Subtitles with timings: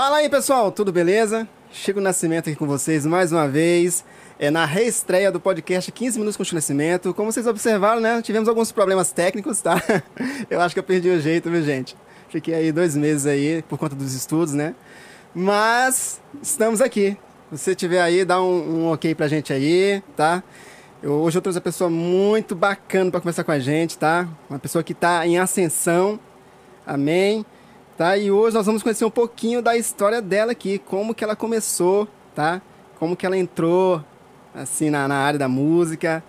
[0.00, 1.48] Fala aí pessoal, tudo beleza?
[1.72, 4.04] Chico Nascimento aqui com vocês mais uma vez,
[4.38, 7.12] é na reestreia do podcast 15 Minutos com Chico Nascimento.
[7.12, 8.22] Como vocês observaram, né?
[8.22, 9.82] Tivemos alguns problemas técnicos, tá?
[10.48, 11.96] Eu acho que eu perdi o jeito, viu, gente?
[12.28, 14.72] Fiquei aí dois meses aí por conta dos estudos, né?
[15.34, 17.16] Mas estamos aqui.
[17.50, 20.44] Se você tiver aí, dá um, um ok pra gente aí, tá?
[21.02, 24.28] Eu- hoje eu trouxe uma pessoa muito bacana para conversar com a gente, tá?
[24.48, 26.20] Uma pessoa que tá em ascensão,
[26.86, 27.44] amém?
[27.98, 28.16] Tá?
[28.16, 32.06] E hoje nós vamos conhecer um pouquinho da história dela aqui, como que ela começou,
[32.32, 32.62] tá?
[32.96, 34.04] Como que ela entrou,
[34.54, 36.22] assim, na, na área da música.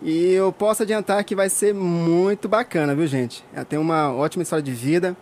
[0.00, 3.44] E eu posso adiantar que vai ser muito bacana, viu, gente?
[3.52, 5.16] Ela tem uma ótima história de vida.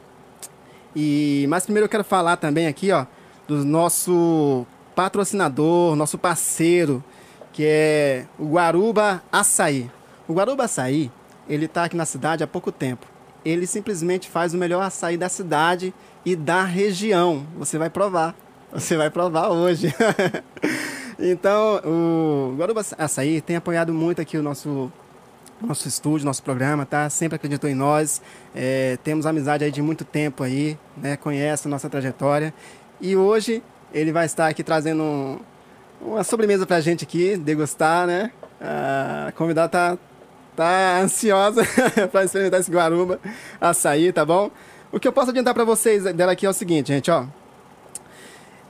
[0.94, 3.06] E mas primeiro eu quero falar também aqui, ó,
[3.48, 7.02] do nosso patrocinador, nosso parceiro,
[7.50, 9.90] que é o Guaruba Açaí.
[10.29, 11.11] O Guaruba Açaí,
[11.48, 13.14] ele tá aqui na cidade há pouco tempo.
[13.44, 15.92] Ele simplesmente faz o melhor açaí da cidade
[16.24, 17.46] e da região.
[17.58, 18.34] Você vai provar.
[18.72, 19.94] Você vai provar hoje.
[21.18, 24.90] então, o Guaruba Açaí tem apoiado muito aqui o nosso
[25.62, 27.08] nosso estúdio, nosso programa, tá?
[27.08, 28.20] Sempre acreditou em nós.
[28.55, 31.16] É, temos amizade aí de muito tempo aí, né?
[31.16, 32.52] Conhece a nossa trajetória.
[33.00, 33.62] E hoje
[33.92, 35.38] ele vai estar aqui trazendo um-
[36.02, 38.30] uma sobremesa pra gente aqui, degustar, né?
[38.61, 39.98] A convidada tá,
[40.57, 41.63] tá ansiosa
[42.13, 43.20] para experimentar esse guaruba,
[43.61, 44.51] açaí, tá bom?
[44.92, 47.25] O que eu posso adiantar pra vocês dela aqui é o seguinte, gente, ó.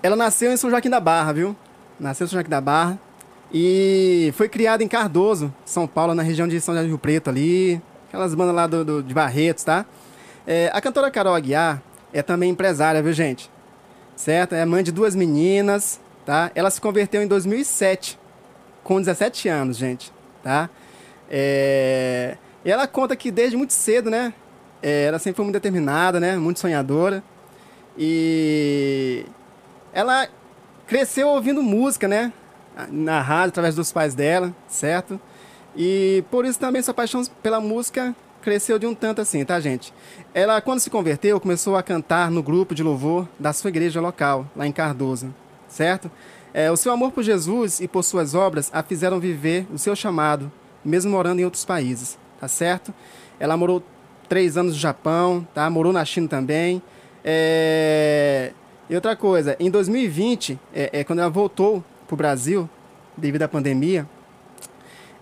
[0.02, 1.56] Ela nasceu em São Joaquim da Barra, viu?
[1.98, 2.98] Nasceu em São Joaquim da Barra.
[3.52, 7.30] E foi criada em Cardoso, São Paulo, na região de São José do Rio Preto
[7.30, 7.80] ali.
[8.08, 9.84] Aquelas bandas lá do, do- de Barretos, tá?
[10.46, 13.50] É, a cantora Carol Aguiar é também empresária, viu, gente?
[14.16, 14.54] Certo?
[14.54, 16.50] É mãe de duas meninas, tá?
[16.54, 18.18] Ela se converteu em 2007,
[18.82, 20.12] com 17 anos, gente,
[20.42, 20.68] tá?
[21.36, 24.32] É, E ela conta que desde muito cedo, né?
[24.84, 26.36] é, ela sempre foi muito determinada, né?
[26.36, 27.24] Muito sonhadora.
[27.96, 29.24] E
[29.94, 30.28] ela
[30.86, 32.30] cresceu ouvindo música, né?
[32.90, 35.18] Na rádio, através dos pais dela, certo?
[35.74, 39.94] E por isso também sua paixão pela música cresceu de um tanto assim, tá, gente?
[40.34, 44.46] Ela, quando se converteu, começou a cantar no grupo de louvor da sua igreja local,
[44.54, 45.34] lá em Cardoso,
[45.66, 46.10] certo?
[46.52, 49.96] É, o seu amor por Jesus e por suas obras a fizeram viver o seu
[49.96, 50.52] chamado,
[50.84, 52.92] mesmo morando em outros países, tá certo?
[53.38, 53.82] Ela morou
[54.28, 55.68] três anos no Japão, tá?
[55.70, 56.82] Morou na China também.
[57.24, 58.52] É,
[58.88, 62.68] E outra coisa, em 2020, é, é, quando ela voltou pro Brasil,
[63.16, 64.06] devido à pandemia,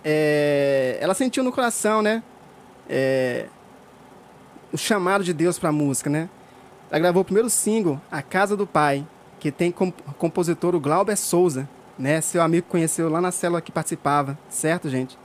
[0.05, 2.23] é, ela sentiu no coração, né?
[2.89, 3.47] é,
[4.73, 6.29] o chamado de Deus para a música, né?
[6.91, 9.07] Ela gravou o primeiro single, A Casa do Pai,
[9.41, 11.69] que tem como compositor o Glauber Souza,
[11.99, 12.21] né?
[12.21, 15.19] Seu amigo que conheceu lá na célula que participava, certo, gente?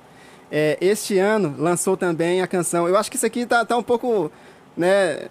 [0.52, 2.88] É, este ano lançou também a canção.
[2.88, 4.32] Eu acho que isso aqui tá, tá um pouco,
[4.76, 5.28] né?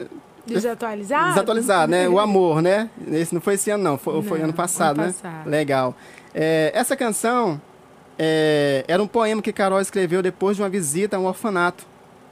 [0.47, 1.29] Desatualizado?
[1.31, 2.09] Desatualizado, né?
[2.09, 2.89] O amor, né?
[3.11, 3.99] Esse não foi esse ano, não.
[3.99, 5.13] Foi, foi Não, ano passado, ano né?
[5.13, 5.49] passado.
[5.49, 5.95] Legal.
[6.35, 7.61] É, essa canção
[8.19, 11.85] é, era um poema que Carol escreveu depois de uma visita a um orfanato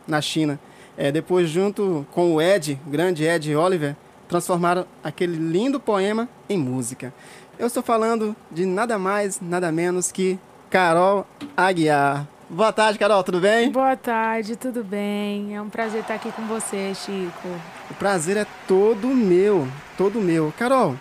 [0.06, 0.61] na China.
[0.97, 3.97] É, depois, junto com o Ed, o grande Ed Oliver,
[4.29, 7.12] transformaram aquele lindo poema em música.
[7.58, 10.38] Eu estou falando de nada mais, nada menos que
[10.70, 11.26] Carol
[11.56, 12.26] Aguiar.
[12.49, 13.70] Boa tarde, Carol, tudo bem?
[13.70, 15.56] Boa tarde, tudo bem?
[15.56, 17.49] É um prazer estar aqui com você, Chico.
[17.91, 20.52] O prazer é todo meu, todo meu.
[20.58, 20.94] Carol,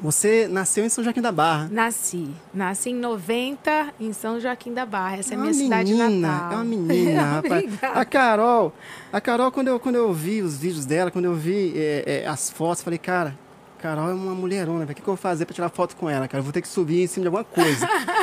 [0.00, 1.68] você nasceu em São Joaquim da Barra.
[1.70, 2.28] Nasci.
[2.52, 5.18] Nasci em 90 em São Joaquim da Barra.
[5.18, 6.52] Essa é a minha uma cidade menina, natal.
[6.52, 7.64] É uma menina, rapaz.
[7.80, 8.72] A Carol,
[9.12, 12.28] a Carol, quando eu, quando eu vi os vídeos dela, quando eu vi é, é,
[12.28, 13.38] as fotos, falei, cara,
[13.84, 14.84] Carol é uma mulherona.
[14.84, 16.40] O que, que eu vou fazer pra tirar foto com ela, cara?
[16.40, 17.86] Eu vou ter que subir em cima de alguma coisa.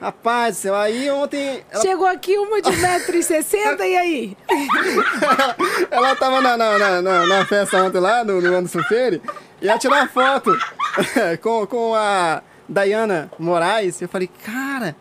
[0.00, 4.36] Rapaz do céu, aí ontem ela, Chegou aqui uma de 1,60m, e aí?
[5.90, 9.20] ela tava na, na, na, na- festa ontem lá, no, no Anderson Freire,
[9.60, 10.56] e ela tirou uma foto
[11.42, 14.00] com, com a Dayana Moraes.
[14.00, 14.94] Eu falei, cara,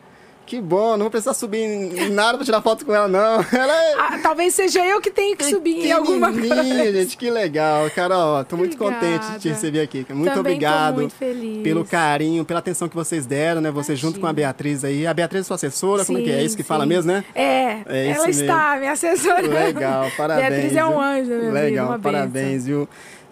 [0.47, 3.45] Que bom, não vou precisar subir em nada pra tirar foto com ela, não.
[3.51, 3.93] Ela é.
[3.99, 6.63] Ah, talvez seja eu que tenho que subir em alguma coisa.
[6.93, 7.89] gente, que legal.
[7.91, 9.05] Carol, tô muito Obrigada.
[9.17, 10.05] contente de te receber aqui.
[10.09, 11.61] Muito Também obrigado muito feliz.
[11.63, 13.69] pelo carinho, pela atenção que vocês deram, né?
[13.71, 15.05] Você junto com a Beatriz aí.
[15.05, 16.35] A Beatriz é sua assessora, como é que é?
[16.39, 16.89] É isso que Sim, fala sim.
[16.89, 17.25] mesmo, né?
[17.35, 19.49] É, É ela está me assessorando.
[19.49, 20.49] Legal, parabéns.
[20.49, 22.87] Beatriz é um anjo, meu Legal, parabéns, viu?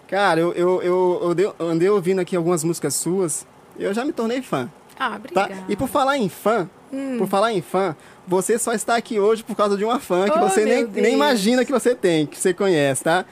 [0.06, 3.46] Cara, eu, eu, eu, eu dei- eu andei ouvindo aqui algumas músicas suas
[3.78, 4.68] e eu já me tornei fã.
[4.98, 5.16] Ah, Tá?
[5.16, 5.54] obrigada.
[5.68, 7.16] E por falar em fã, Hum.
[7.18, 7.94] por falar em fã,
[8.26, 11.14] você só está aqui hoje por causa de uma fã que Oh, você nem, nem
[11.14, 13.24] imagina que você tem, que você conhece, tá?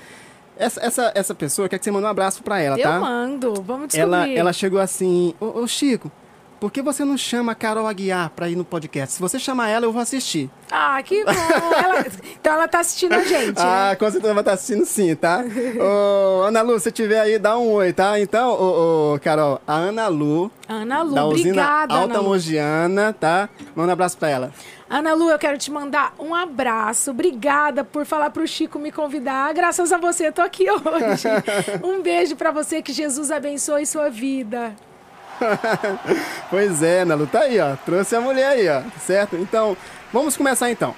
[0.57, 3.01] Essa, essa, essa pessoa quer que você mande um abraço pra ela, Eu tá?
[3.01, 4.01] mando, vamos descobrir.
[4.03, 6.11] Ela, ela chegou assim, ô, ô, Chico,
[6.61, 9.15] por que você não chama a Carol Aguiar pra ir no podcast?
[9.15, 10.51] Se você chamar ela, eu vou assistir.
[10.71, 11.31] Ah, que bom.
[11.31, 12.07] Ela-
[12.41, 13.59] Então ela tá assistindo a gente.
[13.61, 13.97] Ah, né?
[13.97, 15.45] com certeza vai estar assistindo sim, tá?
[15.79, 18.19] ô, Ana Lu, se tiver aí, dá um oi, tá?
[18.19, 22.23] Então, ô, ô, Carol, a Ana Lu, Ana Lu, da usina obrigada, Alta Ana.
[22.23, 23.49] Mogiana, tá?
[23.75, 24.53] Manda um abraço pra ela.
[24.89, 27.11] Ana Lu, eu quero te mandar um abraço.
[27.11, 29.53] Obrigada por falar pro Chico me convidar.
[29.55, 31.29] Graças a você, eu tô aqui hoje.
[31.83, 34.75] um beijo pra você, que Jesus abençoe sua vida.
[36.51, 37.77] Pois é, Ana Lu, tá aí, ó.
[37.77, 38.83] Trouxe a mulher aí, ó.
[39.01, 39.37] Certo?
[39.37, 39.77] Então,
[40.13, 40.95] vamos começar então.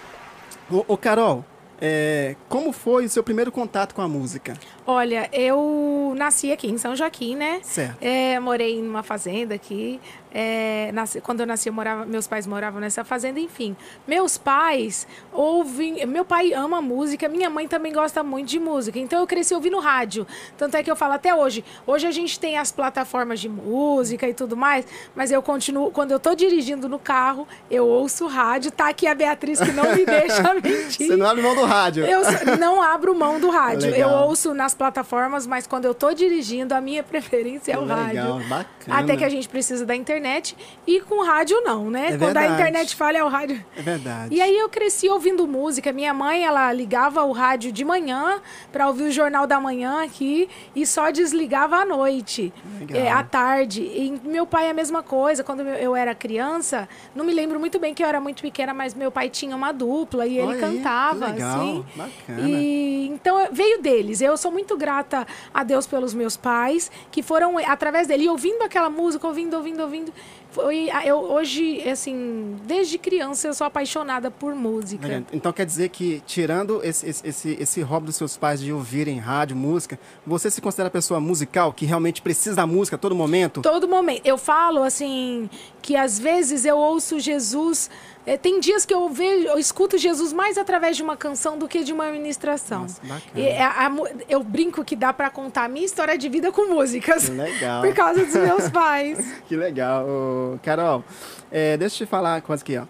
[0.70, 1.44] Ô, ô, Carol,
[1.80, 4.54] é, como foi o seu primeiro contato com a música?
[4.86, 7.58] Olha, eu nasci aqui em São Joaquim, né?
[7.62, 7.96] Certo.
[8.00, 10.00] É, morei numa fazenda aqui.
[10.38, 13.74] É, nasci- quando eu nasci, eu morava, meus pais moravam nessa fazenda, enfim.
[14.06, 16.04] Meus pais ouvem.
[16.06, 18.98] Meu pai ama música, minha mãe também gosta muito de música.
[18.98, 20.26] Então eu cresci ouvindo rádio.
[20.58, 21.64] Tanto é que eu falo até hoje.
[21.86, 24.86] Hoje a gente tem as plataformas de música e tudo mais,
[25.16, 25.90] mas eu continuo.
[25.90, 28.70] Quando eu tô dirigindo no carro, eu ouço rádio.
[28.70, 31.06] Tá aqui a Beatriz que não me deixa mentir.
[31.08, 32.04] Você não abre mão do rádio.
[32.04, 32.20] Eu
[32.58, 33.90] não abro mão do rádio.
[33.90, 34.10] Legal.
[34.10, 37.96] Eu ouço nas plataformas, mas quando eu tô dirigindo, a minha preferência é o Legal,
[38.34, 38.48] rádio.
[38.48, 38.98] bacana.
[39.00, 40.56] Até que a gente precisa da internet.
[40.86, 42.08] E com rádio, não, né?
[42.12, 42.52] É quando a verdade.
[42.54, 43.64] internet falha, é o rádio.
[43.76, 44.34] É verdade.
[44.34, 45.92] E aí eu cresci ouvindo música.
[45.92, 48.40] Minha mãe, ela ligava o rádio de manhã
[48.70, 53.00] para ouvir o jornal da manhã aqui e só desligava à noite, Legal.
[53.02, 53.82] é, à tarde.
[53.82, 55.42] E meu pai é a mesma coisa.
[55.42, 58.92] Quando eu- era criança, não me lembro muito bem que eu era muito pequena, mas
[58.94, 61.84] meu pai tinha uma dupla e ele Olha cantava, legal, assim.
[61.94, 62.48] bacana.
[62.48, 64.20] E então veio deles.
[64.20, 68.88] Eu sou muito grata a Deus pelos meus pais que foram através dele ouvindo aquela
[68.88, 70.12] música, ouvindo, ouvindo, ouvindo.
[70.50, 75.22] Foi, eu hoje, assim, desde criança eu sou apaixonada por música.
[75.30, 79.18] Então quer dizer que, tirando esse, esse, esse, esse hobby dos seus pais de ouvirem
[79.18, 83.60] rádio, música, você se considera pessoa musical, que realmente precisa da música a todo momento?
[83.60, 84.22] Todo momento.
[84.24, 85.50] Eu falo assim
[85.82, 87.90] que às vezes eu ouço Jesus.
[88.26, 91.66] Eh, tem dias que eu vejo, eu escuto Jesus mais através de uma canção do
[91.68, 92.82] que de uma ministração.
[92.82, 93.22] Nossa, bacana.
[93.34, 96.50] E é a mu- eu brinco que dá pra contar a minha história de vida
[96.52, 97.26] com músicas.
[97.28, 97.82] Que legal.
[97.86, 99.18] Por causa dos meus pais.
[99.48, 100.04] Que legal.
[100.06, 101.04] Ô, Carol,
[101.52, 102.84] é, deixa eu te falar coisa aqui, ó.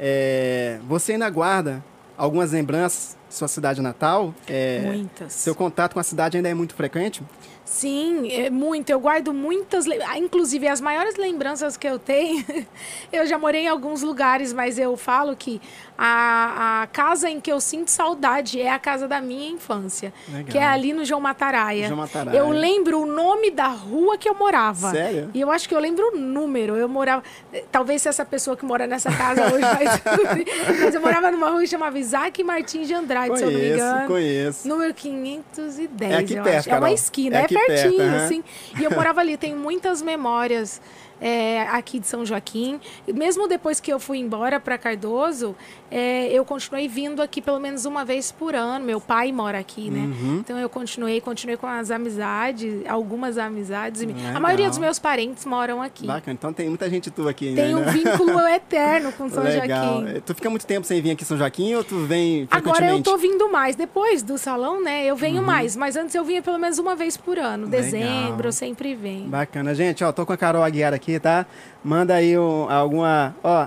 [0.00, 1.84] É, você ainda guarda
[2.16, 4.34] algumas lembranças de sua cidade natal?
[4.46, 5.32] É, Muitas.
[5.32, 7.22] Seu contato com a cidade ainda é muito frequente?
[7.68, 8.88] Sim, é muito.
[8.90, 9.86] Eu guardo muitas.
[10.06, 12.44] ah, Inclusive, as maiores lembranças que eu tenho.
[13.12, 15.60] eu já morei em alguns lugares, mas eu falo que
[15.96, 20.12] a, a casa em que eu sinto saudade é a casa da minha infância.
[20.28, 20.44] Legal.
[20.46, 21.86] Que é ali no João Mataraia.
[21.88, 22.36] João Mataraia.
[22.38, 24.90] Eu lembro o nome da rua que eu morava.
[24.90, 25.30] Sério?
[25.34, 26.74] E eu acho que eu lembro o número.
[26.76, 27.22] Eu morava.
[27.70, 29.84] Talvez se essa pessoa que mora nessa casa hoje vai.
[30.80, 33.64] mas eu morava numa rua que chamava Isaac Martins de Andrade, se eu não me
[33.68, 34.06] Conheço, engano.
[34.06, 34.68] conheço.
[34.68, 36.70] Número 510, É aqui eu perto, acho.
[36.70, 38.24] É uma esquina, É é, aqui perto, pertinho, aham.
[38.24, 38.44] assim.
[38.78, 40.80] E eu morava ali, tenho muitas memórias
[41.20, 42.80] é, aqui de São Joaquim.
[43.06, 45.54] E mesmo depois que eu fui embora para Cardoso,
[45.90, 48.84] é, eu continuei vindo aqui pelo menos uma vez por ano.
[48.84, 50.00] Meu pai mora aqui, né?
[50.00, 50.38] Uhum.
[50.40, 54.02] Então eu continuei, continuei com as amizades, algumas amizades.
[54.02, 54.36] Legal.
[54.36, 56.06] A maioria dos meus parentes moram aqui.
[56.06, 56.34] Bacana.
[56.34, 57.90] Então tem muita gente tua aqui ainda, Tem um né?
[57.92, 60.00] vínculo eterno com São Legal.
[60.02, 60.20] Joaquim.
[60.20, 63.02] Tu fica muito tempo sem vir aqui em São Joaquim ou tu vem Agora eu
[63.02, 63.74] tô vindo mais.
[63.76, 65.04] Depois do salão, né?
[65.06, 65.18] Eu Uhum.
[65.20, 65.74] venho mais.
[65.76, 67.64] Mas antes eu vinha pelo menos uma vez por ano.
[67.66, 67.80] Legal.
[67.82, 69.28] Dezembro, eu sempre venho.
[69.28, 71.46] Bacana, gente, ó, tô com a Carol Aguiar aqui, tá?
[71.82, 73.66] Manda aí um- alguma, ó,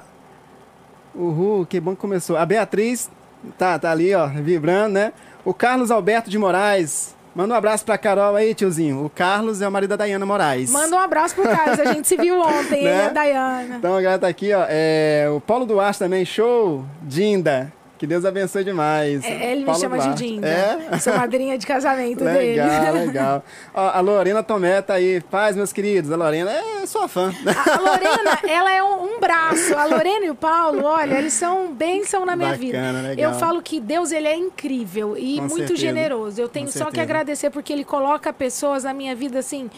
[1.15, 2.37] uhul, que bom que começou.
[2.37, 3.09] A Beatriz
[3.57, 5.13] tá, tá ali, ó, vibrando, né?
[5.43, 9.03] O Carlos Alberto de Moraes, manda um abraço pra Carol aí, tiozinho.
[9.05, 10.71] O Carlos é o marido da Dayana Moraes.
[10.71, 11.79] Manda um abraço pro Carlos.
[11.79, 13.03] A gente se viu ontem, ele Né?
[13.05, 13.75] e a Dayana.
[13.77, 17.73] Então a galera tá aqui, ó, é, o Paulo Duarte também, show, Dinda.
[18.01, 19.23] Que Deus abençoe demais.
[19.23, 20.23] É, ele me Paulo chama de Duarte.
[20.23, 20.47] Dinda.
[20.47, 20.97] É?
[20.97, 22.59] Sou madrinha de casamento dele.
[22.59, 23.43] Legal, legal.
[23.75, 25.21] A Lorena Tomé tá aí.
[25.29, 26.11] Paz, meus queridos.
[26.11, 27.31] A Lorena é sua fã.
[27.45, 29.77] A a Lorena, ela é um, um braço.
[29.77, 33.07] A Lorena e o Paulo, olha, eles são bênção na minha Bacana, vida.
[33.09, 33.33] legal.
[33.33, 35.79] Eu falo que Deus, ele é incrível e Com muito certeza.
[35.79, 36.41] generoso.
[36.41, 37.03] Eu tenho Com só que certeza.
[37.03, 39.69] agradecer porque ele coloca pessoas na minha vida assim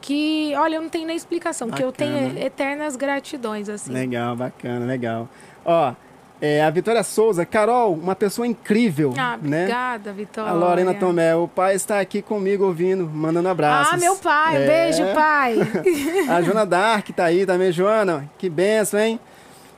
[0.00, 2.40] que, olha, eu não tenho nem explicação, que eu tenho Bacana.
[2.40, 3.92] eternas gratidões, assim.
[3.92, 5.28] Legal, bacana, legal.
[5.64, 5.92] Ó,
[6.40, 9.62] é, a Vitória Souza, Carol, uma pessoa incrível, Ah, né?
[9.62, 10.50] obrigada, Vitória.
[10.50, 13.94] A Lorena Tomé, o pai está aqui comigo ouvindo, mandando abraços.
[13.94, 14.66] Ah, meu pai, É.
[14.66, 15.56] beijo, pai.
[16.30, 18.30] A Joana Dark tá aí também, Joana.
[18.38, 19.18] Que benção, hein?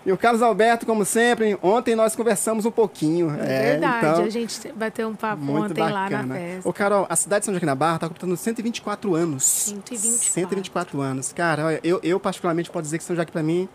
[0.04, 3.30] E o Carlos Alberto, como sempre, ontem nós conversamos um pouquinho.
[3.38, 6.22] É verdade, então, a gente bateu um papo ontem lá bacana.
[6.22, 6.68] na festa.
[6.68, 9.44] Ô, Carol, a cidade de São Joaquim da Barra tá completando 124 anos.
[9.44, 10.32] 124.
[10.32, 11.32] 124 anos.
[11.34, 13.68] Cara, olha, eu, eu particularmente posso dizer que São Joaquim pra mim...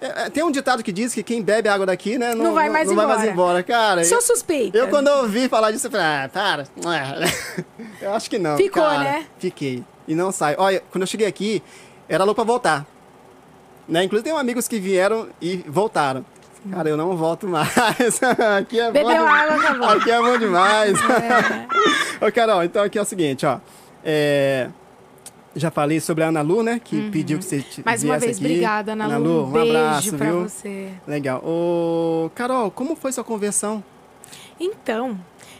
[0.00, 2.34] é, é, tem um ditado que diz que quem bebe água daqui, né?
[2.34, 3.32] Não, Não vai mais não vai mais embora.
[3.32, 3.62] embora.
[3.62, 4.76] Cara, Sou suspeita.
[4.76, 6.64] eu quando ouvi falar disso, eu falei, ah, para.
[8.00, 8.56] Eu acho que não.
[8.56, 8.98] Ficou, cara.
[8.98, 9.26] né?
[9.38, 9.82] Fiquei.
[10.06, 10.54] E não sai.
[10.58, 11.62] Olha, quando eu cheguei aqui,
[12.08, 12.86] era louco pra voltar.
[13.88, 14.04] Né?
[14.04, 16.24] Inclusive, tem amigos que vieram e voltaram.
[16.70, 17.68] Cara, eu não volto mais.
[18.58, 19.64] aqui é bom Bebeu demais.
[19.64, 19.92] água.
[19.94, 20.98] Aqui é bom demais.
[22.20, 22.20] É.
[22.26, 23.58] Ô, Carol, então aqui é o seguinte, ó.
[24.04, 24.68] É,
[25.56, 26.78] Já falei sobre a Ana Lu, né?
[26.82, 27.84] Que pediu que você te Uhum.
[27.86, 28.44] Mais uma vez, aqui.
[28.46, 29.24] obrigada, Ana Ana Lu.
[29.24, 30.42] Lu, Um um beijo abraço, pra viu?
[30.42, 30.88] você.
[31.08, 31.42] Legal.
[31.44, 33.82] Ô, Carol, como foi sua conversão?
[34.60, 35.18] Então,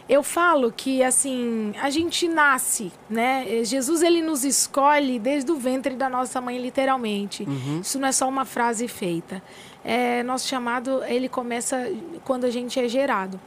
[0.09, 3.45] eu falo que assim, a gente nasce, né?
[3.47, 7.43] Eh, Jesus ele nos escolhe desde o ventre da nossa mãe, literalmente.
[7.43, 7.79] Uhum.
[7.81, 9.41] Isso não é só uma frase feita.
[9.83, 11.91] É, nosso chamado, ele começa
[12.23, 13.39] quando a gente é gerado.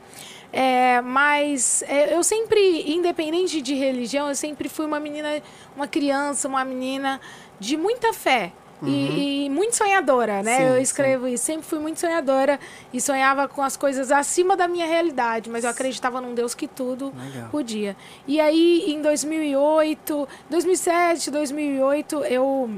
[0.53, 5.41] É, mas é, eu sempre, independente de religião, eu sempre fui uma menina,
[5.77, 7.21] uma criança, uma menina
[7.59, 8.53] de muita fé.
[8.83, 10.53] E, e muito sonhadora, né?
[10.53, 10.59] Uhum.
[10.59, 10.83] Sim, eu sim.
[10.83, 11.45] escrevo isso.
[11.45, 12.59] Sempre fui muito sonhadora
[12.93, 16.67] e sonhava com as coisas acima da minha realidade, mas eu acreditava num Deus que
[16.67, 17.51] tudo Legal.
[17.51, 17.97] podia.
[18.27, 22.71] E aí, em 2008, 2007, 2008, eu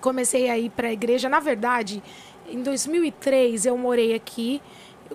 [0.00, 1.28] comecei a ir para a igreja.
[1.28, 2.02] Na verdade,
[2.48, 4.60] em 2003 eu morei aqui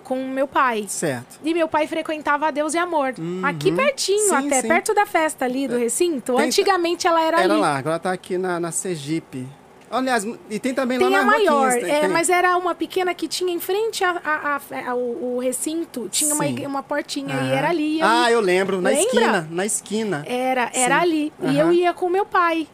[0.00, 0.86] com meu pai.
[0.88, 1.38] Certo.
[1.44, 3.14] E meu pai frequentava a Deus e Amor.
[3.42, 4.40] Aqui pertinho, Uhum.
[4.42, 4.68] Sim, até sim.
[4.68, 6.34] perto da festa ali do recinto.
[6.36, 7.60] Tem- Antigamente ela era, Era ali.
[7.62, 9.46] lá, agora tá aqui na, na Sergipe.
[9.92, 13.12] Aliás, e tem também Tem lá a maior, 15, é, tem- mas era uma pequena
[13.12, 16.64] que tinha em frente a, a- a- a- o, o recinto, tinha uma, Sim.
[16.64, 17.52] uma portinha e Aham.
[17.52, 17.96] era ali.
[17.98, 19.04] e Ah, eu lembro, na Lembra?
[19.04, 20.24] esquina, na esquina.
[20.28, 21.02] Era, era Sim.
[21.02, 21.32] ali.
[21.42, 21.58] E Aham.
[21.58, 22.68] eu ia com meu pai.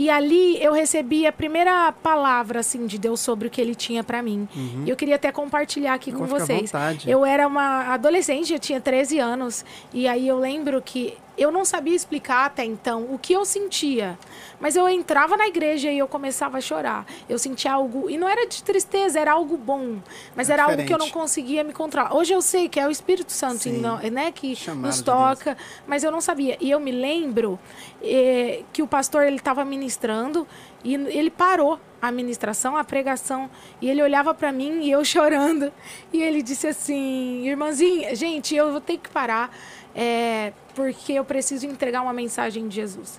[0.00, 4.02] E ali eu recebi a primeira palavra assim de Deus sobre o que ele tinha
[4.02, 4.48] pra mim.
[4.86, 6.70] E eu queria até compartilhar aqui com vocês.
[7.10, 11.66] Eu era uma adolescente, eu tinha 13 anos, e aí eu lembro que eu não
[11.66, 14.18] sabia explicar até então o que eu sentia.
[14.60, 17.06] Mas eu entrava na igreja e eu começava a chorar.
[17.28, 19.96] Eu sentia algo, e não era de tristeza, era algo bom,
[20.36, 21.12] mas É era algo que eu não diferente.
[21.12, 22.14] conseguia me controlar.
[22.14, 23.78] Hoje eu sei que é o Espírito Santo, Sim.
[23.80, 26.58] não- né, que Chamado nos de toca, mas eu não sabia.
[26.60, 27.58] E eu me lembro
[28.02, 30.46] eh, que o pastor ele estava ministrando
[30.84, 33.50] e ele parou a ministração, a pregação,
[33.80, 35.72] e ele olhava para mim e eu chorando.
[36.12, 39.54] E ele disse assim: "Irmãzinha, gente, eu vou ter que parar
[39.94, 43.18] eh, porque eu preciso entregar uma mensagem de Jesus."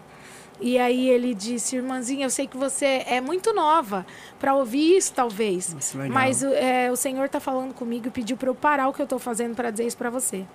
[0.62, 4.06] E aí ele disse, irmãzinha, eu sei que você é muito nova
[4.39, 5.74] para ouvir isso, talvez.
[5.74, 5.98] Nossa.
[6.08, 9.06] Mas é, o Senhor está falando comigo e pediu para eu parar o que eu
[9.06, 10.46] estou fazendo para dizer isso para você.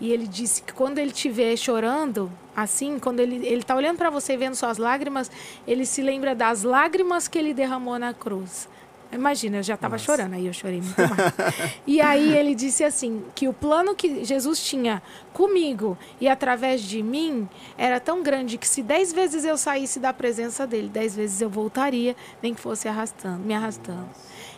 [0.00, 3.98] E ele disse que quando ele te vê chorando, assim, quando ele ele tá olhando
[3.98, 5.30] para você e vendo suas lágrimas,
[5.66, 8.68] ele se lembra das lágrimas que ele derramou na cruz.
[9.12, 11.74] Imagina, eu já estava chorando, aí eu chorei muito mais.
[11.86, 15.02] e aí ele disse assim, que o plano que Jesus tinha
[15.32, 20.12] comigo e através de mim era tão grande que se dez vezes eu saísse da
[20.12, 24.08] presença dele, dez vezes eu voltaria, nem que fosse arrastando, me arrastando.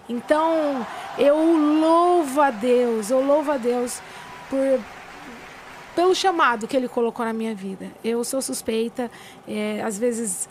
[0.08, 1.36] Então, eu
[1.80, 4.02] louvo a Deus, eu louvo a Deus
[4.50, 4.80] por
[5.94, 7.90] pelo chamado que ele colocou na minha vida.
[8.02, 9.10] Eu sou suspeita,
[9.46, 10.48] é, às vezes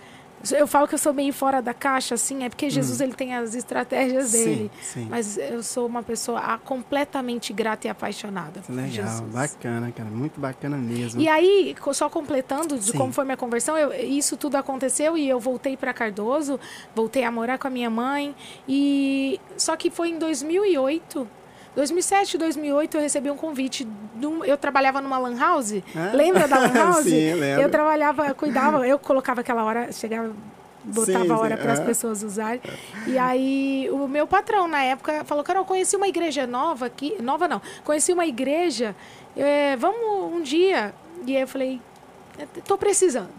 [0.51, 3.35] eu falo que eu sou meio fora da caixa, assim, é porque Jesus ele tem
[3.35, 4.37] as estratégias Hum.
[4.37, 4.71] Sim, dele.
[4.81, 5.07] sim.
[5.09, 9.21] Mas eu sou uma pessoa completamente grata e apaixonada por Legal, Jesus.
[9.33, 10.09] bacana, cara.
[10.09, 11.21] Muito bacana mesmo.
[11.21, 12.97] E aí, só completando de Sim.
[12.97, 16.59] como foi minha conversão, eu- isso tudo aconteceu e eu voltei para Cardoso,
[16.95, 18.35] voltei a morar com a minha mãe
[18.67, 21.27] e só que foi em 2008
[21.75, 23.87] 2007, 2008, eu recebi um convite.
[24.23, 25.81] um- eu trabalhava numa lan house.
[25.95, 27.03] Ah, Lembra da lan house?
[27.03, 27.63] sim, lembro.
[27.63, 30.31] Eu trabalhava, eu cuidava, eu colocava aquela hora, chegava,
[30.83, 32.61] botava Sim, a hora para as pessoas usarem.
[33.07, 37.15] E aí, o meu patrão, na época, falou: Carol, conheci uma igreja nova aqui.
[37.21, 38.95] Nova não, conheci uma igreja,
[39.35, 40.93] eh, vamos um dia.
[41.25, 41.81] E aí eu falei:
[42.65, 43.29] tô precisando.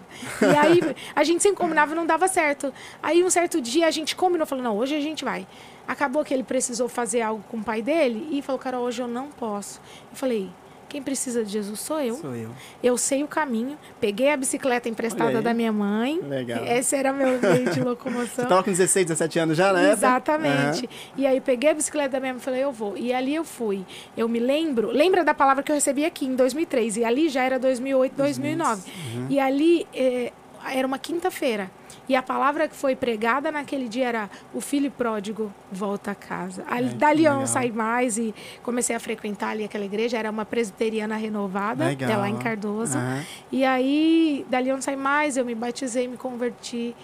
[0.41, 0.81] E aí
[1.15, 2.73] a gente sempre combinava e não dava certo.
[3.03, 5.47] Aí um certo dia a gente combinou, falou, não, hoje a gente vai.
[5.87, 9.09] Acabou que ele precisou fazer algo com o pai dele e falou, cara, hoje eu
[9.09, 9.81] não posso.
[10.11, 10.51] Eu falei,
[10.93, 12.17] quem precisa de Jesus sou eu.
[12.17, 12.51] Sou eu.
[12.83, 13.79] Eu sei o caminho.
[13.99, 16.21] Peguei a bicicleta emprestada da minha mãe.
[16.21, 16.63] Legal.
[16.67, 18.27] Esse era meu meio de locomoção.
[18.45, 19.91] Você tava com 16, 17 anos já, né?
[19.93, 20.87] Exatamente.
[21.17, 22.95] E aí peguei a bicicleta da minha mãe e falei, eu vou.
[22.95, 23.87] E ali eu fui.
[24.15, 27.43] Eu me lembro, lembra da palavra que eu recebi aqui em 2003, e ali já
[27.43, 28.83] era 2008, 2009.
[29.15, 29.27] Uhum.
[29.31, 30.31] E ali, eh,
[30.71, 31.71] era uma quinta-feira.
[32.09, 36.63] E a palavra que foi pregada naquele dia era o filho pródigo volta a casa.
[36.63, 40.19] Que dali eu não saí mais e comecei a frequentar ali aquela igreja.
[40.19, 42.11] Era uma presbiteriana renovada, Legal.
[42.11, 42.99] até lá em Cardoso.
[42.99, 43.25] Aham.
[43.51, 46.95] E aí, dali eu não saí mais, eu me batizei, me converti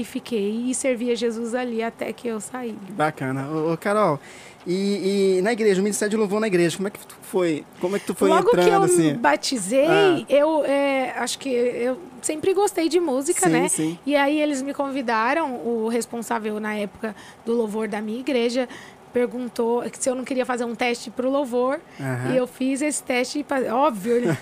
[0.00, 0.64] e fiquei.
[0.70, 2.76] E servi a Jesus ali até que eu saí.
[2.90, 3.48] Bacana.
[3.50, 4.18] Ô, Carol,
[4.66, 7.64] e, e na igreja, o Ministério de Louvor na igreja, como é que tu foi?
[7.80, 9.12] Como é que tu foi Logo entrando que eu assim?
[9.12, 10.24] me batizei, Ah.
[10.28, 13.68] eu é, acho que eu sempre gostei de música, Sim, né?
[13.68, 13.98] sim.
[14.04, 17.14] E aí eles me convidaram, o responsável na época
[17.46, 18.68] do louvor da minha igreja
[19.12, 21.80] perguntou se eu não queria fazer um teste pro louvor.
[22.00, 22.32] Aham.
[22.32, 24.38] E eu fiz esse teste, óbvio, ele,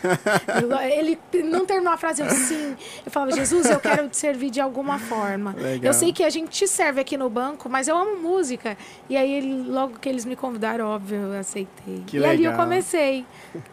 [1.32, 2.76] ele não terminou a frase, eu sim.
[3.04, 5.54] Eu falava, Jesus, eu quero te servir de alguma forma.
[5.56, 5.84] Legal.
[5.84, 8.76] Eu sei que a gente te serve aqui no banco, mas eu amo música.
[9.08, 12.02] E aí, ele, logo que eles me convidaram, óbvio, eu aceitei.
[12.06, 12.64] Que e ali eu legal.
[12.64, 13.24] comecei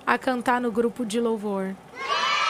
[0.05, 1.75] a cantar no grupo de louvor.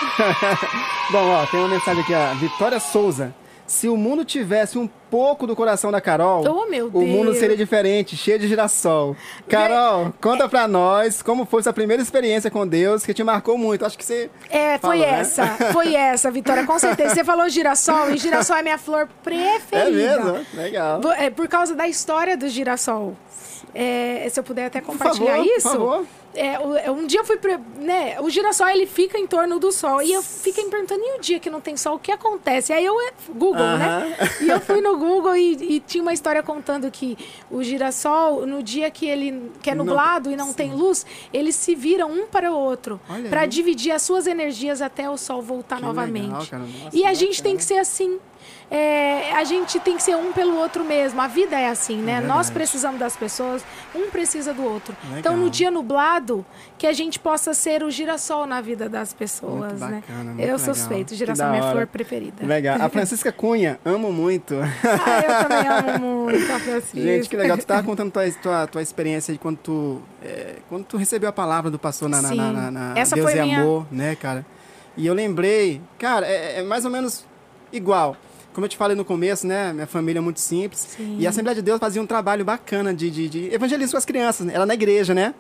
[1.12, 2.33] Bom, ó, tem uma mensagem aqui, ó.
[2.35, 3.33] Vitória Souza.
[3.74, 7.38] Se o mundo tivesse um pouco do coração da Carol, Oh, o mundo Deus.
[7.38, 9.15] seria diferente, cheio de girassol.
[9.50, 13.84] Carol, conta pra nós como foi sua primeira experiência com Deus que te marcou muito.
[13.84, 14.30] Acho que você.
[14.48, 15.20] É, foi Falou, né?
[15.20, 17.15] essa, foi essa, Vitória, com certeza.
[17.15, 19.80] Você falou girassol, e girassol é minha flor preferida.
[19.80, 20.46] É mesmo?
[20.53, 21.01] Legal.
[21.18, 23.15] É por causa da história do girassol.
[23.74, 25.70] É, se eu puder até compartilhar favor, por isso.
[25.70, 26.06] favor.
[26.36, 27.38] É, é, um dia eu fui.
[27.38, 27.58] Pre...
[27.78, 30.02] Né, o girassol ele fica em torno do sol.
[30.02, 32.74] E eu fiquei me perguntando, e o dia que não tem sol, o que acontece?
[32.74, 33.00] Aí eu.
[33.02, 34.16] é, Google, né?
[34.42, 37.18] E eu fui no Google e, e tinha uma história contando que
[37.52, 41.56] o girassol, no dia que ele que é Não- nublado e não tem luz, eles
[41.56, 43.00] se viram um para o outro
[43.30, 46.25] para dividir as suas energias até o sol voltar Que novamente.
[46.28, 46.63] legal, cara.
[46.63, 47.44] Nossa, e a gente bacana.
[47.44, 48.19] tem que ser assim.
[48.71, 51.21] É, a gente tem que ser um pelo outro mesmo.
[51.21, 52.13] A vida é assim, né?
[52.19, 52.27] verdade.
[52.27, 54.95] Nós precisamos das pessoas, um precisa do outro.
[55.03, 55.19] Legal.
[55.19, 56.43] Então, no dia nublado,
[56.77, 60.01] que a gente possa ser o girassol na vida das pessoas, né?
[60.08, 60.60] bacana, muito Eu legal.
[60.60, 62.45] suspeito, girassol é minha flor preferida.
[62.45, 62.77] Legal.
[62.82, 64.56] A Francisca Cunha, amo muito.
[65.06, 67.01] Ah, eu também amo muito a Francisca.
[67.01, 67.58] Gente, que legal.
[67.58, 71.34] Tu tava contando tua, tua, tua experiência de quando tu, é, quando tu recebeu a
[71.34, 74.45] palavra do pastor na, na, na- na Essa Deus foi e minha- Amor, né, cara?
[74.97, 77.25] E eu lembrei, cara, é, é mais ou menos
[77.71, 78.15] igual.
[78.54, 79.74] Como eu te falei no começo, né?
[79.74, 80.88] Minha família é muito simples.
[80.96, 81.18] Sim.
[81.20, 84.06] E a Assembleia de Deus fazia um trabalho bacana de, de, de evangelismo com as
[84.06, 84.46] crianças.
[84.46, 84.54] Né?
[84.54, 85.34] Era na igreja, né?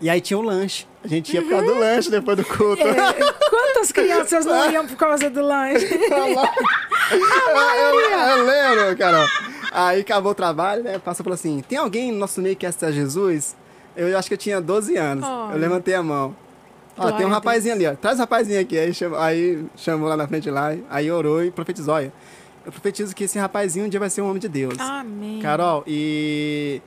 [0.00, 0.86] E aí tinha o lanche.
[1.02, 2.82] A gente ia por causa do lanche depois do culto.
[2.82, 3.12] É,
[3.48, 5.86] quantas crianças não iam por causa do lanche?
[5.94, 7.20] eu,
[7.80, 9.26] eu, eu lembro, Carol.
[9.72, 10.98] Aí acabou o trabalho, né?
[10.98, 13.56] Passou falou assim: tem alguém no nosso meio que aceitar Jesus?
[13.96, 15.24] Eu acho que eu tinha 12 anos.
[15.24, 15.54] Olha.
[15.54, 16.36] Eu levantei a mão.
[16.96, 17.94] Ó, tem um rapazinho ali, ó.
[17.94, 18.78] Traz o rapazinho aqui.
[18.78, 21.94] Aí chamou, aí chamou lá na frente lá, aí orou e profetizou.
[21.94, 22.12] Olha,
[22.64, 24.78] eu profetizo que esse rapazinho um dia vai ser um homem de Deus.
[24.78, 25.40] Amém.
[25.40, 26.80] Carol, e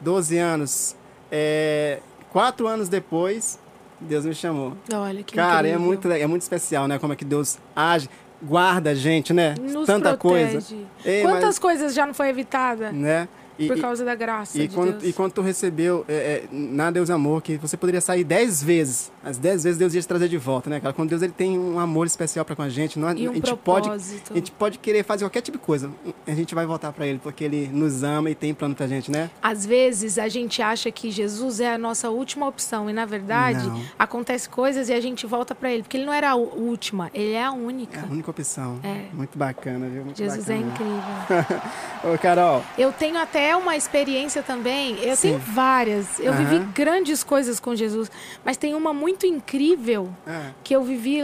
[0.00, 0.96] 12 anos,
[1.30, 3.58] é, quatro anos depois,
[4.00, 4.76] Deus me chamou.
[4.92, 5.80] Olha que Cara, é incrível.
[5.86, 6.98] muito, le- é muito especial, né?
[6.98, 8.08] Como é que Deus age,
[8.42, 9.54] guarda a gente, né?
[9.60, 10.52] Nos Tanta protege.
[10.52, 10.74] coisa.
[11.04, 13.28] Ei, Quantas mas- coisas já não foi evitada Né?
[13.58, 15.04] E, por causa da graça e de quando, Deus?
[15.04, 19.12] e quando tu recebeu é, é, na Deus Amor, que você poderia sair dez vezes,
[19.22, 20.94] as dez vezes Deus ia te trazer de volta, né, cara?
[20.94, 23.34] Quando Deus ele tem um amor especial para com a gente, não, E um a,
[23.34, 25.90] gente pode, a gente pode querer fazer qualquer tipo de coisa,
[26.26, 29.10] a gente vai voltar para Ele, porque Ele nos ama e tem plano pra gente,
[29.10, 29.30] né?
[29.42, 33.66] Às vezes a gente acha que Jesus é a nossa última opção e na verdade
[33.66, 33.82] Não.
[33.98, 37.32] acontece coisas e a gente volta pra ele, porque ele não era a última, ele
[37.32, 38.00] é a É única.
[38.08, 38.78] a única opção.
[38.82, 39.04] É.
[39.12, 40.04] Muito bacana, viu?
[40.04, 40.70] Muito Jesus é bacana.
[40.72, 41.60] incrível.
[42.14, 45.28] Ô, Carol, Eu tenho até uma experiência também, eu Sim.
[45.28, 46.18] tenho várias.
[46.20, 46.70] Eu vivi Aham.
[46.74, 48.10] grandes coisas com Jesus,
[48.44, 51.20] mas tem uma muito incrível ah, que eu vivi,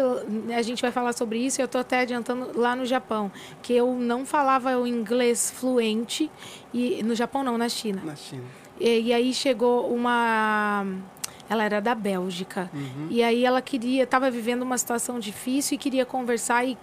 [0.55, 3.31] a gente vai falar sobre isso, e eu tô até adiantando lá no Japão,
[3.63, 6.31] que eu não falava o inglês fluente
[6.73, 8.03] e no Japão não, na China.
[8.05, 8.45] na China.
[8.79, 10.85] E, e aí chegou uma.
[11.49, 12.69] Ela era da Bélgica.
[13.09, 16.77] E aí ela queria, estava vivendo uma situação difícil e queria conversar e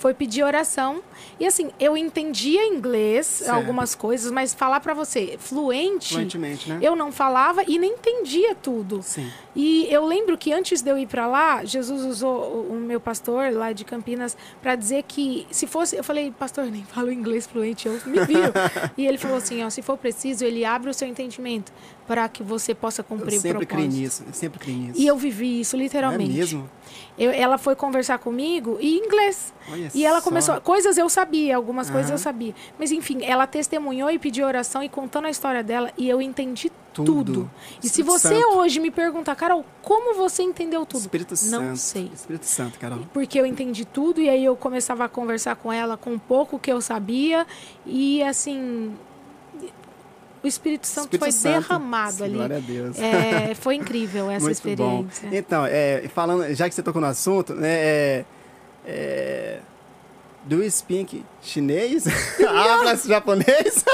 [0.00, 1.02] foi pedir oração.
[1.38, 3.50] E assim, eu entendia inglês, Certo.
[3.54, 6.78] algumas coisas, mas falar para você, fluente, Fluentemente, né?
[6.80, 9.02] eu não falava e nem entendia tudo.
[9.02, 9.30] Sim.
[9.54, 13.52] E eu lembro que antes de eu ir para lá, Jesus usou o, meu pastor
[13.52, 17.46] lá de Campinas para dizer que se fosse, eu falei, pastor, eu nem falo inglês
[17.46, 18.52] fluente, eu me viro.
[18.96, 21.70] e ele falou assim, ó, se for preciso, ele abre o seu entendimento
[22.06, 24.02] para que você possa Eu cumprir o sempre criei propósito.
[24.02, 24.98] nisso, eu sempre criei nisso.
[25.00, 26.30] E eu vivi isso literalmente.
[26.32, 26.70] É mesmo?
[27.18, 29.52] Eu- ela foi conversar comigo em inglês.
[29.70, 30.24] Olha E ela só.
[30.24, 30.60] começou.
[30.60, 32.14] Coisas eu sabia, algumas coisas Aham.
[32.14, 32.54] eu sabia.
[32.78, 35.92] Mas enfim, ela testemunhou e pediu oração e contando a história dela.
[35.98, 37.14] E eu entendi Tudo.
[37.24, 37.50] tudo.
[37.82, 38.56] E se você Santo.
[38.58, 41.00] hoje me perguntar, Carol, como você entendeu tudo?
[41.02, 41.76] Espírito Não Santo.
[41.76, 42.10] sei.
[42.14, 43.00] Espírito Santo, Carol.
[43.12, 46.58] Porque eu entendi tudo e aí eu começava a conversar com ela com um pouco
[46.58, 47.46] que eu sabia.
[47.86, 48.92] E assim.
[50.42, 51.60] O Espírito Santo Espírito foi Santo.
[51.68, 52.34] derramado ali.
[52.34, 52.98] Glória a Deus.
[52.98, 55.28] É, foi incrível essa Muito experiência.
[55.28, 55.36] bom.
[55.36, 58.24] Então, é, falando, já que você tocou no assunto, né, é,
[58.86, 59.58] é,
[60.44, 62.04] Do speak chinês?
[62.46, 63.84] Habla japonês?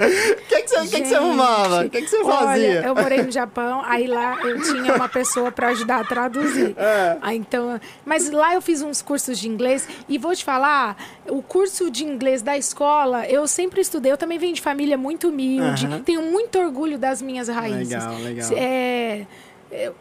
[0.00, 1.84] O que, que, você, que, que você arrumava?
[1.84, 2.78] O que, que você fazia?
[2.80, 6.74] Olha, eu morei no Japão, aí lá eu tinha uma pessoa para ajudar a traduzir.
[6.78, 7.16] É.
[7.20, 10.96] Aí, então, mas lá eu fiz uns cursos de inglês e vou te falar,
[11.28, 15.28] o curso de inglês da escola, eu sempre estudei, eu também venho de família muito
[15.28, 17.90] humilde, tenho muito orgulho das minhas raízes.
[17.90, 18.50] Legal, legal.
[18.56, 19.26] É,
[19.70, 19.94] eu-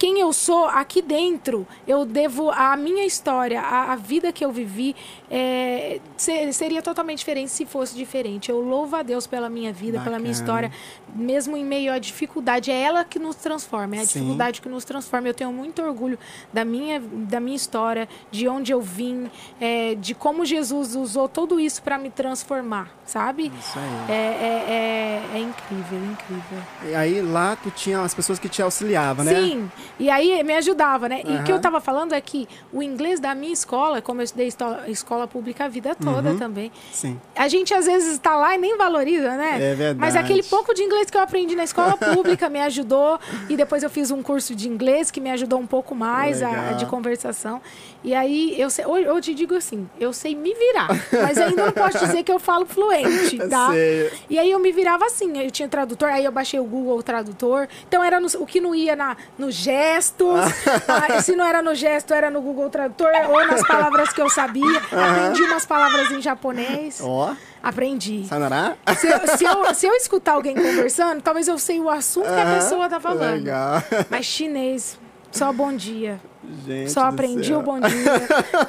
[0.00, 4.50] quem eu sou aqui dentro, eu devo a minha história, a, a vida que eu
[4.50, 4.96] vivi,
[5.30, 8.48] é, ser- seria totalmente diferente se fosse diferente.
[8.50, 10.32] Eu louvo a Deus pela minha vida, pela minha Bacana.
[10.32, 10.72] história,
[11.14, 12.70] mesmo em meio à dificuldade.
[12.70, 14.20] É ela que nos transforma, é a Sim.
[14.20, 15.28] dificuldade que nos transforma.
[15.28, 16.18] Eu tenho muito orgulho
[16.50, 21.60] da minha, da minha história, de onde eu vim, é, de como Jesus usou tudo
[21.60, 23.52] isso para me transformar, sabe?
[23.60, 23.90] Isso aí.
[24.08, 26.58] É, é, é, é incrível, incrível.
[26.90, 29.34] E aí lá tu tinha as pessoas que te auxiliavam, né?
[29.34, 31.20] Sim, e aí me ajudava, né?
[31.24, 31.62] E o que eu Aham.
[31.62, 35.66] tava falando é que o inglês da minha escola, como eu estudei esto- escola pública
[35.66, 37.20] a vida toda também, Sim.
[37.36, 39.56] a gente às vezes está lá e nem valoriza, né?
[39.60, 39.98] É verdade.
[40.00, 43.20] Mas aquele pouco de inglês que eu aprendi na escola pública me ajudou.
[43.48, 46.72] E depois eu fiz um curso de inglês que me ajudou um pouco mais a,
[46.72, 47.60] de conversação.
[48.02, 51.66] E aí eu, sei, hoje eu te digo assim, eu sei me virar, mas ainda
[51.66, 53.68] não posso dizer que eu falo fluente, tá?
[53.70, 54.10] sei.
[54.30, 57.68] E aí eu me virava assim, eu tinha tradutor, aí eu baixei o Google Tradutor.
[57.86, 60.40] Então era no- o que não ia na, nos gestos,
[60.88, 64.30] ah, se não era no gesto, era no Google Tradutor, ou nas palavras que eu
[64.30, 64.78] sabia.
[64.78, 67.00] Aprendi umas palavras em japonês.
[67.02, 68.24] Ó, Aprendi.
[68.26, 68.76] Sanará?
[68.98, 72.40] Se eu, se, eu, se eu escutar alguém conversando, talvez eu sei o assunto que
[72.40, 73.34] a pessoa tá falando.
[73.34, 73.82] Legal.
[74.08, 74.98] Mas chinês,
[75.32, 76.20] só bom dia.
[76.66, 77.58] Gente Só aprendi céu.
[77.60, 77.88] o bom dia.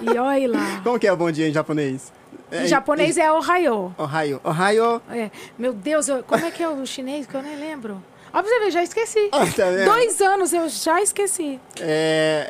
[0.02, 0.82] E olha lá.
[0.84, 2.12] Como que é bom dia em japonês?
[2.52, 3.96] Em japonês é Ohio.
[3.98, 4.42] Ohio.
[4.44, 5.02] Ohio.
[5.10, 5.32] É.
[5.58, 8.04] Meu Deus, eu- como é que é o chinês que eu nem lembro?
[8.34, 9.30] Ó, pra você ver, já esqueci.
[9.32, 9.66] Ah, tá?
[9.86, 11.60] Dois anos eu já esqueci.
[11.80, 12.46] É,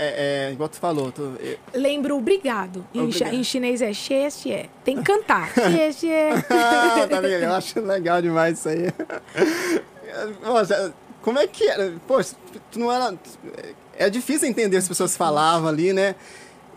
[0.47, 1.11] é, é, igual tu falou.
[1.11, 2.85] Tu, é- Lembro obrigado.
[2.93, 3.29] Em, Obrigado.
[3.29, 4.69] cha- em chinês é xie, xie.
[4.83, 5.49] Tem que cantar.
[5.53, 6.11] Xie, xie.
[6.49, 7.43] Ah, tá vendo?
[7.45, 8.91] Eu acho legal demais isso aí.
[11.21, 11.93] Como é que era?
[12.07, 12.35] Poxa,
[12.71, 13.13] tu não era.
[14.01, 16.15] É difícil entender as pessoas falavam ali, né?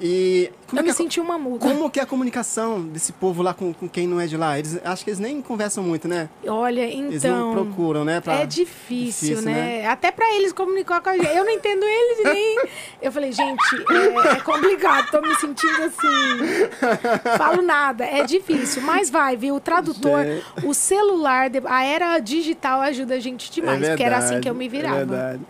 [0.01, 0.51] E.
[0.67, 1.61] Como Eu é me a- senti uma muda.
[1.61, 4.59] Como que é a comunicação desse povo lá com, com quem não é de lá?
[4.59, 6.29] Eles, acho que eles nem conversam muito, né?
[6.49, 7.65] Olha, Eles não então.
[7.65, 8.21] procuram, né?
[8.21, 9.87] pra- É difícil, Difícil, né?
[9.87, 11.29] Até pra eles comunicar com a gente.
[11.29, 12.59] Eu não entendo eles nem.
[13.01, 17.37] Eu falei, gente, é, é complicado, tô me sentindo assim.
[17.39, 18.83] Falo nada, é difícil.
[18.83, 19.55] Mas vai, viu?
[19.55, 20.67] O tradutor, Gente.
[20.67, 23.81] o celular, a era digital ajuda a gente demais.
[23.81, 24.97] é porque era assim verdade, que eu me É virava.
[24.97, 25.41] verdade.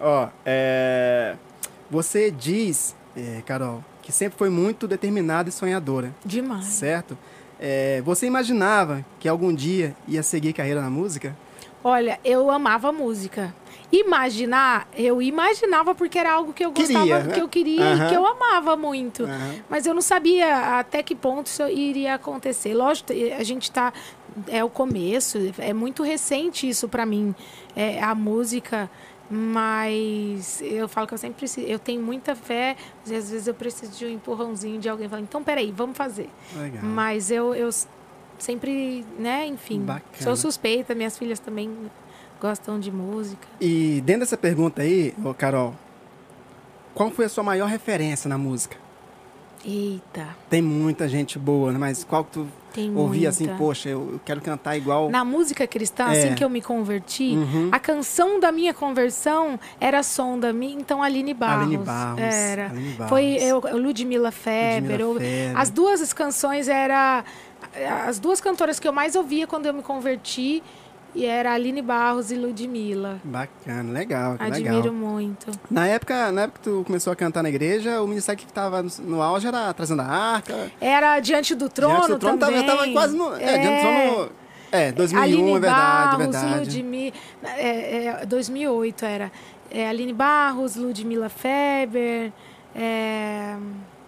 [0.00, 1.36] Ó, é,
[1.90, 6.64] você diz, é, Carol, que sempre foi muito determinada e sonhadora, demais.
[6.66, 7.16] certo?
[7.58, 11.34] É, você imaginava que algum dia ia seguir carreira na música?
[11.82, 13.54] Olha, eu amava música.
[13.92, 17.34] Imaginar, eu imaginava porque era algo que eu Queria, gostava, né?
[17.34, 18.04] que eu queria Aham.
[18.04, 19.24] e que eu amava muito.
[19.24, 19.54] Aham.
[19.70, 22.74] Mas eu não sabia até que ponto isso iria acontecer.
[22.74, 23.92] Lógico, a gente tá
[24.48, 27.34] é o começo, é muito recente isso pra mim,
[27.74, 28.90] é, a música,
[29.30, 33.92] mas eu falo que eu sempre preciso, eu tenho muita fé, às vezes eu preciso
[33.92, 36.28] de um empurrãozinho de alguém falando, então peraí, vamos fazer.
[36.56, 36.82] Legal.
[36.82, 37.70] Mas eu, eu
[38.38, 40.04] sempre, né, enfim, Bacana.
[40.18, 41.70] sou suspeita, minhas filhas também
[42.40, 43.46] gostam de música.
[43.60, 45.74] E dentro dessa pergunta aí, ô Carol,
[46.94, 48.76] qual foi a sua maior referência na música?
[49.64, 51.78] Eita, Tem muita gente boa, né?
[51.78, 53.28] mas qual que tu tem ouvia muita.
[53.30, 55.10] assim, poxa, eu quero cantar igual...
[55.10, 56.10] Na música cristã, É.
[56.24, 57.68] assim que eu me converti, Uhum.
[57.72, 61.62] a canção da minha conversão era som da minha, então Aline Barros.
[61.66, 62.66] Aline Barros, Era.
[62.70, 63.08] Aline Barros.
[63.08, 65.00] Foi eu, Ludmilla Feber.
[65.00, 65.58] eu- Feber.
[65.58, 67.24] as duas canções era
[68.06, 70.62] as duas cantoras que eu mais ouvia quando eu me converti
[71.16, 73.18] e era Aline Barros e Ludmilla.
[73.24, 74.92] Bacana, legal, Admiro legal.
[74.92, 75.50] muito.
[75.70, 78.82] Na época, na época que tu começou a cantar na igreja, o ministério que estava
[78.82, 80.70] no, no auge era trazendo a arca.
[80.78, 82.66] Era Diante do Trono Diante do trono tava, também.
[82.66, 83.34] tava quase no.
[83.34, 84.30] É, Diante do trono.
[84.70, 86.58] É, 2001, Aline é verdade, é Barros, verdade.
[86.58, 89.32] Ludmi, é, é, 2008 era.
[89.70, 92.30] É, Aline Barros, Ludmilla Feber,
[92.74, 93.56] é,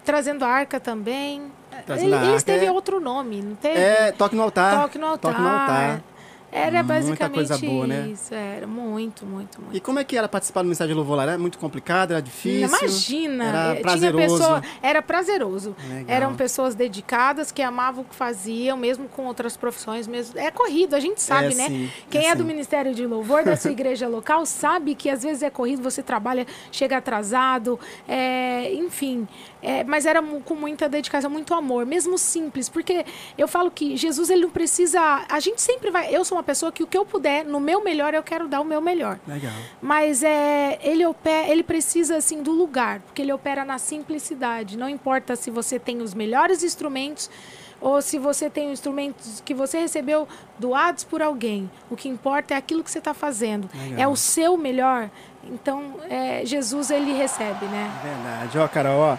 [0.04, 1.42] Trazendo a Arca também.
[1.86, 2.72] Trazendo a Eles Arca, teve é.
[2.72, 3.80] outro nome, não teve?
[3.80, 4.82] É, toque no altar.
[4.82, 5.32] Toque no altar.
[5.32, 6.02] Toque no altar.
[6.50, 8.08] Era Muita basicamente coisa boa, né?
[8.08, 8.34] isso.
[8.34, 9.76] Era muito, muito, muito.
[9.76, 11.24] E como é que era participar do ministério de louvor lá?
[11.24, 12.66] Era muito complicado, era difícil?
[12.68, 14.38] Imagina, Era eh, tinha prazeroso.
[14.38, 15.76] pessoa, era prazeroso.
[15.88, 16.04] Legal.
[16.08, 20.38] Eram pessoas dedicadas que amavam o que faziam, mesmo com outras profissões, mesmo.
[20.38, 21.68] É corrido, a gente sabe, É, né?
[21.68, 22.44] sim, Quem é é, do.
[22.48, 26.46] Ministério de Louvor da sua igreja local sabe que às vezes é corrido, você trabalha,
[26.72, 29.28] chega atrasado, é, enfim.
[29.62, 33.04] É, mas era com muita dedicação, muito amor, mesmo simples, porque
[33.36, 35.26] eu falo que Jesus ele não precisa.
[35.28, 36.14] A gente sempre vai.
[36.14, 38.60] Eu sou uma pessoa que o que eu puder, no meu melhor, eu quero dar
[38.60, 39.18] o meu melhor.
[39.26, 39.52] Legal.
[39.82, 44.76] Mas é, ele, opera, ele precisa assim do lugar, porque ele opera na simplicidade.
[44.78, 47.28] Não importa se você tem os melhores instrumentos
[47.80, 50.26] ou se você tem instrumentos que você recebeu
[50.58, 51.70] doados por alguém.
[51.90, 53.68] O que importa é aquilo que você está fazendo.
[53.74, 54.00] Legal.
[54.00, 55.10] É o seu melhor.
[55.44, 57.90] Então, é, Jesus ele recebe, né?
[58.00, 58.58] É verdade.
[58.58, 59.18] Ó, Carol, ó.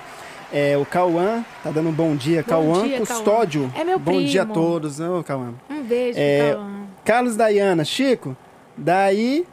[0.51, 2.41] É, o Cauã tá dando um bom dia.
[2.43, 3.69] Cauã Custódio.
[3.71, 3.81] Cauã.
[3.81, 4.59] É meu Bom dia a primo.
[4.59, 4.99] todos.
[4.99, 5.53] Ô, Cauã.
[5.69, 6.69] Um beijo, É, Cauã.
[7.05, 8.35] Carlos Dayana, Chico,
[8.75, 9.45] daí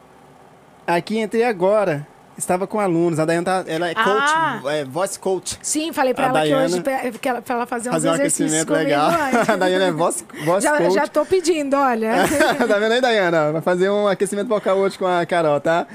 [0.87, 2.07] aqui entrei agora.
[2.39, 3.19] Estava com alunos.
[3.19, 4.59] A Dayana tá, ela é Ah.
[4.63, 5.59] coach, é voice coach.
[5.63, 6.93] Sim, falei pra a ela Dayana- que hoje pra,
[7.31, 9.11] ela, pra ela fazer uns Fazer um exercícios legal.
[9.49, 10.93] a Dayana é voice, voice já, coach.
[10.95, 12.13] já tô pedindo, olha.
[12.69, 13.53] tá vendo aí, Dayana?
[13.53, 15.87] Vai fazer um aquecimento vocal hoje com a Carol, tá?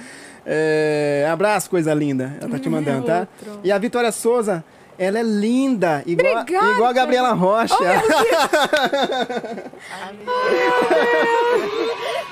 [0.44, 2.36] É, abraço, coisa linda.
[2.42, 3.28] Ela tá te mandando, tá?
[3.64, 4.64] E a Vitória Souza,
[4.98, 6.42] ela é linda, igual, a-
[6.74, 7.76] igual a Gabriela Rocha.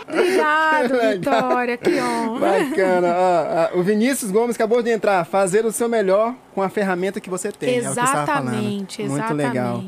[0.08, 1.13] Obrigado, Legal.
[1.13, 2.39] Vitória, que honra.
[2.39, 3.08] Bacana.
[3.15, 5.24] Ó, ó, o Vinícius Gomes acabou de entrar.
[5.26, 7.69] Fazer o seu melhor com a ferramenta que você tem.
[7.78, 7.89] é o que.
[7.89, 9.48] Exatamente, Muito exatamente.
[9.48, 9.84] legal.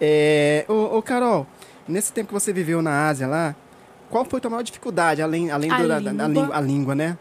[0.00, 1.46] É, ô, ô, Carol,
[1.88, 3.54] nesse tempo que você viveu na Ásia lá,
[4.10, 6.42] qual foi a tua maior dificuldade, além, além A do- da, da- da língua.
[6.42, 7.18] língua, a língua, né?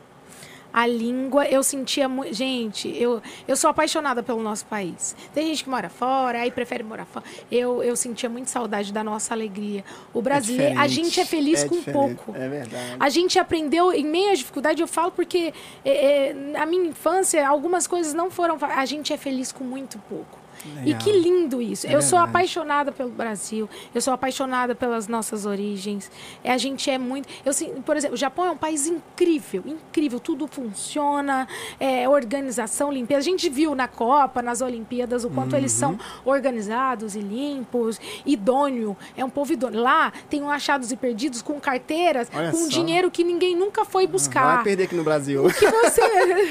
[0.73, 2.33] A língua, eu sentia muito.
[2.33, 5.15] Gente, eu, eu sou apaixonada pelo nosso país.
[5.33, 7.23] Tem gente que mora fora, aí prefere morar fora.
[7.51, 9.85] Eu, eu sentia muito saudade da nossa alegria.
[10.13, 12.35] O brasileiro, a diferente, gente é feliz é com diferente, pouco.
[12.35, 12.95] É verdade.
[12.99, 15.53] A gente aprendeu em meio à dificuldade, eu falo porque
[15.85, 18.57] é, é, na minha infância algumas coisas não foram.
[18.59, 20.42] A gente é feliz com muito pouco.
[20.85, 21.85] E que lindo isso.
[21.87, 22.29] É eu sou verdade.
[22.29, 26.09] apaixonada pelo Brasil, eu sou apaixonada pelas nossas origens.
[26.43, 27.27] É, a gente é muito.
[27.45, 30.19] Eu, por exemplo, o Japão é um país incrível, incrível.
[30.19, 31.47] Tudo funciona,
[31.79, 33.19] é, organização, limpeza.
[33.19, 35.97] A gente viu na Copa, nas Olimpíadas, o quanto eles Uhum.
[35.97, 38.95] são organizados e limpos, idôneo.
[39.17, 39.81] É um povo idôneo.
[39.81, 42.67] Lá tem um achados e perdidos com carteiras, Olha com só.
[42.69, 44.55] dinheiro que ninguém nunca foi buscar.
[44.55, 45.45] Vai perder aqui no Brasil.
[45.45, 46.01] O que você.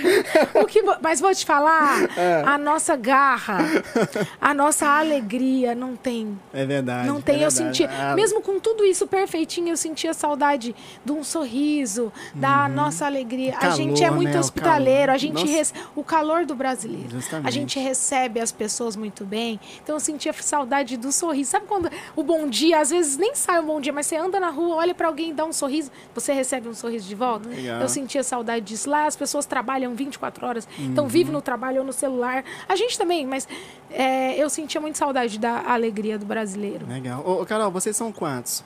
[0.55, 2.42] o que Mas vou te falar, É.
[2.46, 3.59] a nossa garra,
[4.40, 6.38] a nossa alegria não tem.
[6.52, 7.06] É verdade.
[7.08, 7.76] Não tem, é eu verdade.
[7.78, 7.84] senti.
[7.84, 13.52] Ah, Mesmo com tudo isso perfeitinho, eu sentia saudade de um sorriso, da nossa alegria.
[13.52, 13.60] a Uhum.
[13.60, 14.38] calor, gente é muito né?
[14.40, 17.08] Hospitaleiro, a gente rece- o calor do brasileiro.
[17.10, 17.46] Justamente.
[17.48, 19.58] A gente recebe as pessoas muito bem.
[19.82, 21.50] Então eu sentia saudade do sorriso.
[21.50, 24.38] Sabe quando o bom dia, às vezes nem sai um bom dia, mas você anda
[24.40, 27.48] na rua, olha pra alguém e dá um sorriso, você recebe um sorriso de volta?
[27.48, 27.80] Legal.
[27.80, 28.88] Eu sentia saudade disso.
[28.90, 30.86] Lá as pessoas trabalham 24 horas, Uhum.
[30.86, 32.44] então vivem no trabalho ou no celular.
[32.68, 33.46] A gente também, mas
[33.94, 36.87] é, eu sentia muito saudade da alegria do brasileiro.
[36.88, 37.22] Legal.
[37.26, 38.64] Ô, Carol, vocês são quantos?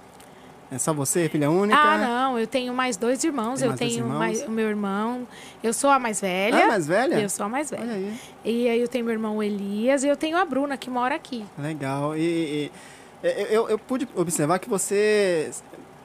[0.70, 1.78] É só você, filha única?
[1.78, 3.60] Ah, não, eu tenho mais dois irmãos.
[3.60, 4.18] Tem eu tenho irmãos?
[4.18, 5.26] mais, o meu irmão.
[5.62, 6.64] Eu sou a mais velha.
[6.64, 7.20] Ah, mais velha?
[7.20, 7.82] Eu sou a mais velha.
[7.84, 8.14] Olha aí.
[8.44, 11.44] E aí eu tenho meu irmão Elias e eu tenho a Bruna, que mora aqui.
[11.56, 12.16] Legal.
[12.16, 12.72] E, e-
[13.22, 15.50] eu, eu- eu pude observar que você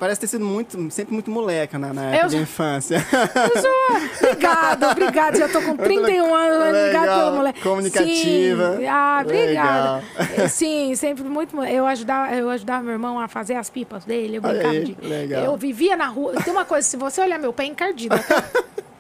[0.02, 3.06] parece ter sido muito, sempre muito moleca na, na época de infância.
[3.54, 5.38] Eu Obrigada, obrigada.
[5.38, 6.80] Já tô com 31 anos.
[6.80, 7.62] Obrigada moleque.
[7.62, 8.78] comunicativa.
[8.78, 8.88] Sim.
[8.88, 10.04] Ah, obrigada.
[10.18, 10.50] Legal.
[10.50, 11.56] Sim, sempre muito.
[11.64, 14.38] Eu ajudava, eu ajudava meu irmão a fazer as pipas dele.
[14.38, 15.08] Eu brincava aí, de.
[15.08, 15.44] legal.
[15.44, 16.34] Eu vivia na rua.
[16.44, 18.18] Tem uma coisa, se você olhar meu pé é encardido.
[18.18, 18.44] tá?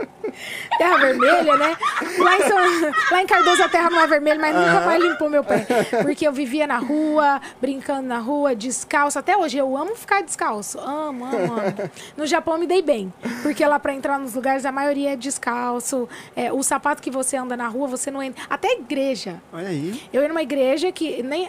[0.77, 1.77] Terra vermelha, né?
[2.17, 5.29] Lá em, São- lá em Cardoso a terra não é vermelha, mas nunca mais limpou
[5.29, 5.65] meu pé.
[6.03, 9.17] Porque eu vivia na rua, brincando na rua, descalço.
[9.19, 10.79] Até hoje eu amo ficar descalço.
[10.79, 11.91] Amo, amo, amo.
[12.17, 13.13] No Japão me dei bem.
[13.43, 16.07] Porque lá pra entrar nos lugares a maioria é descalço.
[16.35, 18.43] É, o sapato que você anda na rua, você não entra.
[18.49, 19.41] Até a igreja.
[19.53, 20.01] Olha aí.
[20.11, 21.47] Eu ia numa igreja que nem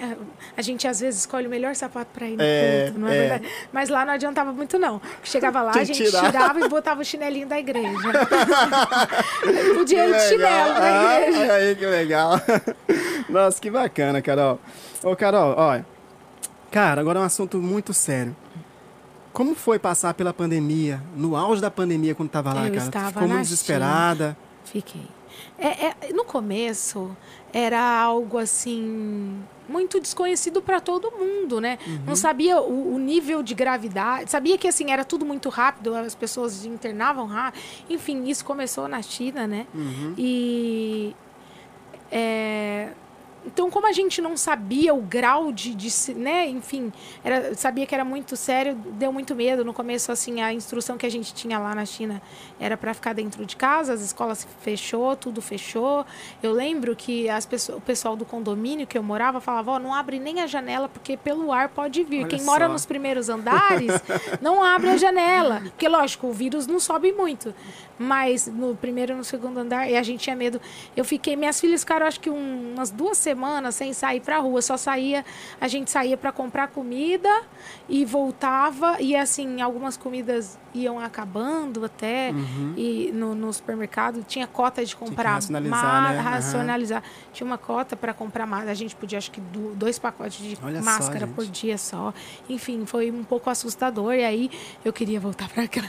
[0.57, 3.17] a gente às vezes escolhe o melhor sapato pra ir no É, culto, não é,
[3.17, 3.21] é.
[3.21, 3.49] verdade?
[3.73, 5.01] Mas lá não adiantava muito não.
[5.23, 7.89] Chegava lá, a gente tirava e botava o chinelinho da igreja.
[9.75, 12.41] Podia ir de chinelo pra Ah, olha aí que legal.
[13.29, 14.59] Nossa, que bacana, Carol.
[15.03, 15.87] Ô, Carol, olha.
[16.71, 18.35] Cara, agora é um assunto muito sério.
[19.33, 22.85] Como foi passar pela pandemia, no auge da pandemia, quando tava lá, Eu cara?
[22.87, 24.37] estava Ficou muito desesperada.
[24.65, 25.07] Fiquei.
[25.65, 27.17] É, é, no começo
[27.53, 31.79] era algo assim muito desconhecido para todo mundo, né?
[31.87, 32.01] Uhum.
[32.07, 36.17] Não sabia o, o nível de gravidade, sabia que assim era tudo muito rápido, as
[36.17, 37.63] pessoas internavam rápido.
[37.89, 39.67] Enfim, isso começou na China, né?
[39.73, 40.15] Uhum.
[40.19, 41.15] E
[42.11, 42.89] é,
[43.45, 46.93] então, como a gente não sabia o grau de, de né, enfim,
[47.25, 49.65] era, sabia que era muito sério, deu muito medo.
[49.65, 52.23] No começo, assim, a instrução que a gente tinha lá na China
[52.61, 56.07] era para ficar dentro de casa, as escolas fechou, tudo fechou.
[56.43, 59.93] Eu lembro que as pessoas, o pessoal do condomínio que eu morava falava, ó, não
[59.93, 62.21] abre nem a janela, porque pelo ar pode vir.
[62.21, 62.73] Olha Quem mora só.
[62.73, 63.93] nos primeiros andares,
[64.41, 65.61] não abre a janela.
[65.65, 67.55] Porque, lógico, o vírus não sobe muito.
[67.99, 70.61] Mas no primeiro e no segundo andar, e a gente tinha medo.
[70.97, 74.39] Eu fiquei, minhas filhas ficaram, acho que um- umas duas semanas semana sem sair pra
[74.39, 74.61] rua.
[74.61, 75.25] Só saía,
[75.61, 77.31] a gente saía pra comprar comida
[77.95, 78.97] e voltava.
[79.01, 82.33] E assim, algumas comidas iam acabando até.
[82.75, 85.35] E no, no supermercado tinha cota de comprar.
[85.35, 86.19] racionalizar, ma- né?
[86.21, 87.03] Racionalizar.
[87.35, 88.67] Tinha uma cota para comprar mais.
[88.67, 91.35] A gente podia, acho que, do- dois pacotes de Olha só, máscara gente.
[91.35, 92.15] por dia só.
[92.49, 94.15] Enfim, foi um pouco assustador.
[94.15, 94.51] E aí
[94.83, 95.83] eu queria voltar pra cá.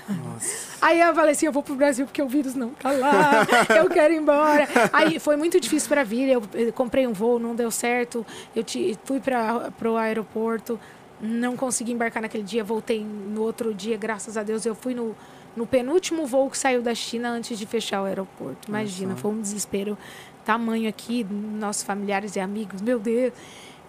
[0.81, 3.47] Aí eu falei assim: eu vou pro Brasil porque o vírus não tá lá.
[3.77, 4.67] eu quero ir embora.
[4.91, 6.27] Aí foi muito difícil para vir.
[6.27, 8.25] Eu, eu comprei um voo, não deu certo.
[8.53, 10.77] Eu te, fui para pro aeroporto.
[11.23, 14.65] Não consegui embarcar naquele dia, voltei no outro dia, graças a Deus.
[14.65, 15.15] Eu fui no,
[15.55, 18.67] no penúltimo voo que saiu da China antes de fechar o aeroporto.
[18.67, 19.21] Imagina, só.
[19.21, 19.97] foi um desespero
[20.43, 23.31] tamanho aqui, nossos familiares e amigos, meu Deus.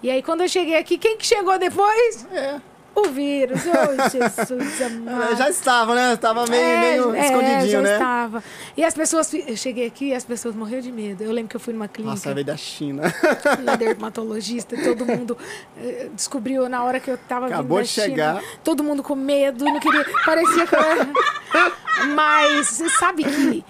[0.02, 2.26] E aí, quando eu cheguei aqui, quem que chegou depois?
[2.30, 2.60] É.
[2.96, 3.61] O vírus.
[3.66, 5.37] Oh, Jesus amado.
[5.37, 6.16] Já estava, né?
[6.16, 7.92] Tava meio, É, meio é, escondidinho, já né?
[7.94, 8.44] estava.
[8.76, 11.22] E as pessoas, eu cheguei aqui e as pessoas morreram de medo.
[11.24, 13.02] Eu lembro que eu fui numa clínica Nossa, veio da China.
[13.62, 15.37] na dermatologista, todo mundo
[15.76, 18.40] eh, descobriu na hora que eu tava Acabou vindo da de chegar.
[18.40, 21.09] China, todo mundo com medo, não queria, parecia que eu era...
[22.14, 23.64] Mas você sabe que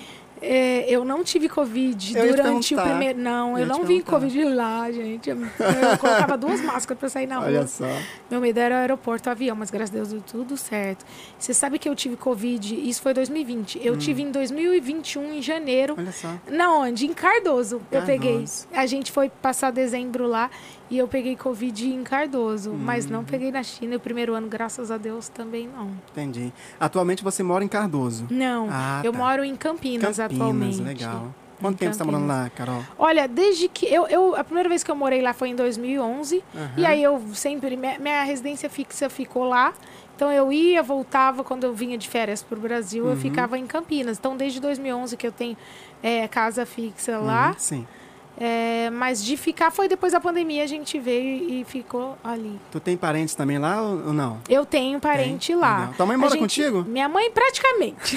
[0.45, 3.19] eh, eu não tive Covid Eu durante o primeiro...
[3.19, 4.11] Não, Eu eu, não vi perguntar.
[4.13, 5.31] Covid lá, gente.
[5.31, 7.47] Eu, eu colocava duas máscaras pra sair na rua.
[7.47, 7.87] Olha só.
[8.31, 11.05] Meu medo era o aeroporto, o avião, mas graças a Deus deu tudo certo.
[11.39, 13.81] Você sabe que eu tive Covid, isso foi 2020.
[13.85, 15.95] Eu tive em 2021, em janeiro.
[15.95, 15.97] Hum.
[16.01, 16.29] Olha só.
[16.49, 17.07] Na onde?
[17.07, 17.77] Em Cardoso.
[17.91, 18.07] Eu Cardoso.
[18.07, 18.45] peguei.
[18.73, 20.51] A gente foi passar dezembro lá
[20.95, 22.73] e eu peguei Covid em Cardoso.
[22.73, 23.11] Mas Hum.
[23.11, 23.97] não peguei na China.
[23.97, 25.91] O primeiro ano, graças a Deus, também não.
[26.13, 26.53] Entendi.
[26.79, 28.27] Atualmente você mora em Cardoso.
[28.31, 28.69] Não.
[28.71, 29.19] Ah, eu tá.
[29.19, 30.81] moro em Campinas, atualmente.
[30.81, 31.35] legal.
[31.61, 32.83] Quanto tempo você tá morando lá, Carol?
[32.99, 34.37] Olha, desde que eu, eu.
[34.37, 36.43] A primeira vez que eu morei lá foi em 2011.
[36.55, 36.71] Aham.
[36.77, 37.77] E aí eu sempre.
[37.77, 39.73] Minha, minha residência fixa ficou lá.
[40.17, 41.43] Então eu ia, voltava.
[41.43, 43.11] Quando eu vinha de férias pro Brasil, Uhum.
[43.13, 44.19] eu ficava em Campinas.
[44.19, 45.57] Então desde 2011 que eu tenho
[46.03, 47.49] é, casa fixa lá.
[47.49, 47.87] Uhum, sim.
[48.37, 52.59] É, mas de ficar foi depois da pandemia, a gente veio e ficou ali.
[52.73, 54.40] Tu tem parentes também lá ou não?
[54.49, 55.57] Eu tenho parente Tem?
[55.57, 55.79] lá.
[55.81, 55.94] Legal.
[55.97, 56.85] Tua mãe mora gente- contigo?
[56.85, 58.16] Minha mãe, praticamente.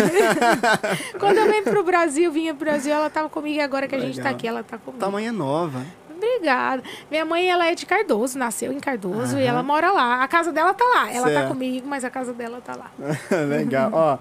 [1.20, 4.00] Quando eu venho pro Brasil, vinha pro Brasil, ela tava comigo e agora que a
[4.00, 4.34] gente tá Legal.
[4.36, 5.00] aqui, ela tá comigo.
[5.00, 5.86] Tua mãe é nova.
[6.16, 6.82] Obrigada.
[7.12, 10.24] Minha mãe, ela é de Cardoso, nasceu em Cardoso e ela mora lá.
[10.24, 11.12] A casa dela tá lá.
[11.14, 11.44] Ela Certo.
[11.44, 12.90] tá comigo, mas a casa dela tá lá.
[13.48, 13.92] Legal.
[13.94, 14.18] Ó,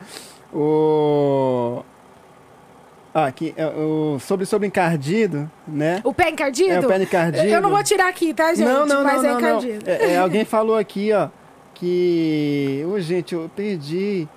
[0.53, 1.83] o...
[3.19, 4.19] Ah, aqui, é, o...
[4.21, 6.03] sobre, sobre encardido, né?
[6.05, 6.71] O pé encardido?
[6.71, 7.47] É, o pé encardido.
[7.47, 8.69] Eu não vou tirar aqui, tá, gente?
[8.69, 9.49] não, não, mas não, é não, não.
[9.49, 9.89] encardido.
[9.89, 11.31] É, é, alguém falou aqui, ó,
[11.73, 12.85] que...
[12.87, 14.29] Ô, gente, eu perdi.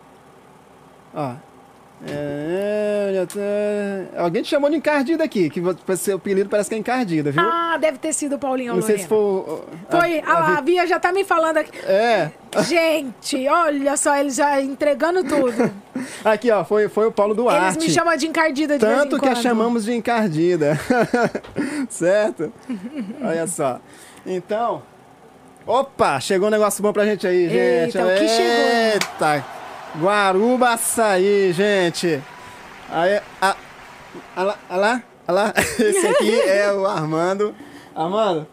[1.13, 1.33] Ó.
[2.07, 5.61] É, tá- Alguém te chamou de encardido aqui, que
[5.97, 7.41] seu apelido parece que é encardida, viu?
[7.41, 9.03] Ah, deve ter sido o Paulinho não sei Lorena.
[9.03, 9.65] se for...
[9.89, 11.77] Foi, a- a a, a Bia já tá me falando aqui.
[11.85, 12.31] É.
[12.63, 15.71] Gente, olha só, ele já entregando tudo.
[16.23, 17.77] Aqui, ó, foi, foi o Paulo Duarte.
[17.77, 20.79] Eles me chamam de encardida de Tanto que a chamamos de encardida.
[21.89, 22.51] certo?
[23.21, 23.79] Olha só.
[24.25, 24.81] Então.
[25.67, 27.97] Opa, chegou um negócio bom pra gente aí, gente.
[27.97, 28.93] Eita, o que chegou?
[28.93, 29.58] Eita!
[29.97, 32.21] Guaruba açaí, gente.
[32.89, 33.55] Aí, a,
[34.35, 35.53] a lá, a lá, a lá.
[35.79, 37.55] Esse aqui é o Armando.
[37.95, 38.47] Armando.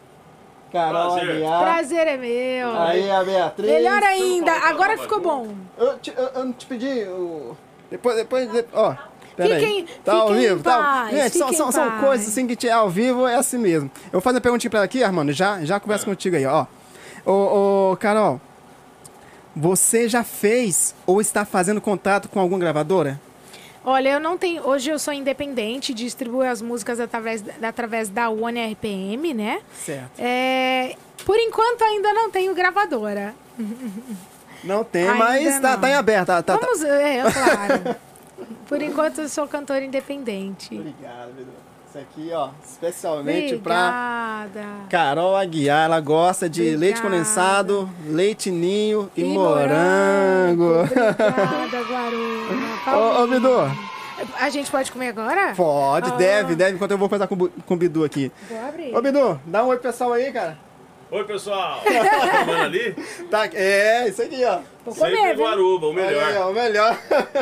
[0.71, 1.29] Carol Prazer.
[1.35, 1.61] Aguiar.
[1.63, 2.81] Prazer é meu.
[2.81, 3.69] Aí a Beatriz.
[3.71, 5.47] Melhor ainda, agora ficou bom.
[5.77, 7.55] Eu, te- eu- eu não te pedi o.
[7.89, 8.93] Depois, depois, de- ó.
[9.37, 9.87] Pera Fiquem- aí.
[10.03, 10.63] Tá ao fiquem em vivo?
[10.63, 12.01] Tá, paz, gente, são, fiquem são, em são paz.
[12.01, 13.89] coisas assim que te- é ao vivo, é assim mesmo.
[14.07, 15.31] Eu vou fazer uma perguntinha pra ela aqui, Armando.
[15.31, 16.65] Já, já converso contigo aí, ó.
[17.25, 18.41] Ô, ô, Carol,
[19.57, 23.19] você já fez ou está fazendo contato com alguma gravadora?
[23.83, 24.67] Olha, eu não tenho.
[24.67, 29.61] Hoje eu sou independente, distribuo as músicas através, da- através da One RPM, né?
[29.85, 30.11] Certo.
[30.19, 33.33] É, por enquanto ainda não tenho gravadora.
[34.63, 35.81] Não tem, Ainda mas tá, não.
[35.81, 36.27] tá em aberto.
[36.27, 36.65] Tá, tá, tá.
[36.65, 37.95] Vamos, é, claro.
[38.67, 40.75] por enquanto eu sou cantora independente.
[40.75, 41.53] Obrigado, Vitor.
[41.97, 44.67] Isso aqui, ó, especialmente pra Obrigada.
[44.89, 45.85] Carol Aguiar.
[45.85, 47.01] Ela gosta de leite Obrigada.
[47.01, 50.81] condensado, leite ninho e, E morango.
[50.85, 52.87] Obrigada, Guarulhos.
[52.87, 53.71] Ô, ô, Bidu,
[54.39, 55.53] A gente pode comer agora?
[55.55, 56.15] pode, Ah.
[56.15, 58.31] deve, deve, enquanto eu vou conversar com, com o Bidu aqui.
[58.49, 58.95] Vou abrir.
[58.95, 60.57] Ô, Bidu, dá um oi pro pessoal aí, cara.
[61.09, 61.81] Oi, pessoal.
[61.87, 62.93] Tá tomando ali?
[63.31, 64.59] Tá, é, isso aqui, ó.
[64.83, 65.43] Vou Sempre viu?
[65.45, 66.35] Guaruba, o Aí, melhor.
[66.37, 66.97] ó, o melhor.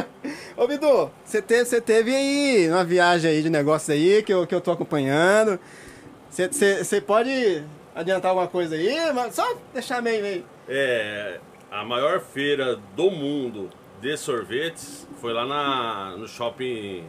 [0.55, 4.45] Ô, Bidu, você teve, você teve aí uma viagem aí de negócio aí que eu,
[4.45, 5.59] que eu tô acompanhando.
[6.29, 7.63] Você- Você você pode
[7.95, 9.11] adiantar alguma coisa aí?
[9.13, 10.45] Mas só deixar meio, meio.
[10.69, 11.39] É,
[11.71, 13.69] a maior feira do mundo
[14.01, 17.03] de sorvetes foi lá na, no shopping,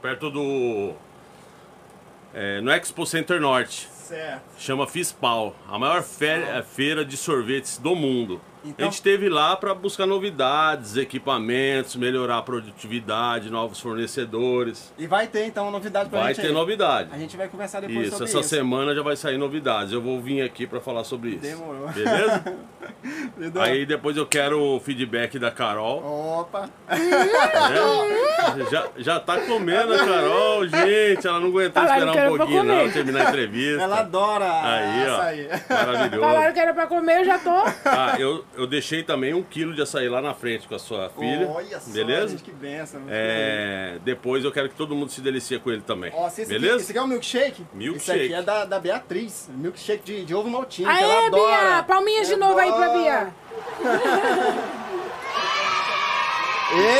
[0.00, 0.92] perto do...
[2.34, 3.88] é, no Expo Center Norte.
[4.06, 4.42] Certo.
[4.56, 8.40] Chama Fispal, a maior é, feira de sorvetes do mundo.
[8.66, 14.92] Então- A gente esteve lá para buscar novidades, equipamentos, melhorar a produtividade, novos fornecedores.
[14.98, 16.54] E vai ter então uma novidade pra Vai gente ter aí.
[16.54, 17.10] novidade.
[17.12, 18.48] A gente vai conversar depois Isso, sobre essa isso.
[18.48, 19.92] semana já vai sair novidades.
[19.92, 21.40] Eu vou vir aqui para falar sobre isso.
[21.42, 21.88] Demorou.
[21.92, 22.44] Beleza?
[23.60, 26.02] Aí depois eu quero o feedback da Carol.
[26.40, 26.68] Opa!
[26.88, 28.66] né?
[28.70, 31.26] já, já tá comendo a Carol, gente.
[31.26, 33.82] Ela não aguentou esperar era um pouquinho, não, terminar a entrevista.
[33.82, 35.74] Ela adora Aí, ó.
[35.74, 36.20] Maravilhoso.
[36.20, 37.50] Falaram que era pra comer, eu já tô.
[37.84, 41.10] Ah, eu, eu deixei também um quilo de açaí lá na frente com a sua
[41.10, 41.48] filha.
[41.48, 42.28] Olha só, beleza?
[42.28, 43.02] gente, que benção.
[43.08, 46.10] É, depois eu quero que todo mundo se delicie com ele também.
[46.14, 46.82] Ó, se esse, aqui, beleza?
[46.82, 47.66] esse aqui é um milkshake?
[47.74, 48.18] Milkshake.
[48.18, 49.48] Esse aqui é da, da Beatriz.
[49.54, 51.72] Milkshake de, de ovo maltinho, que Aê, ela adora.
[51.74, 51.82] Bia!
[51.82, 53.34] Palminhas de novo aí pra Bia.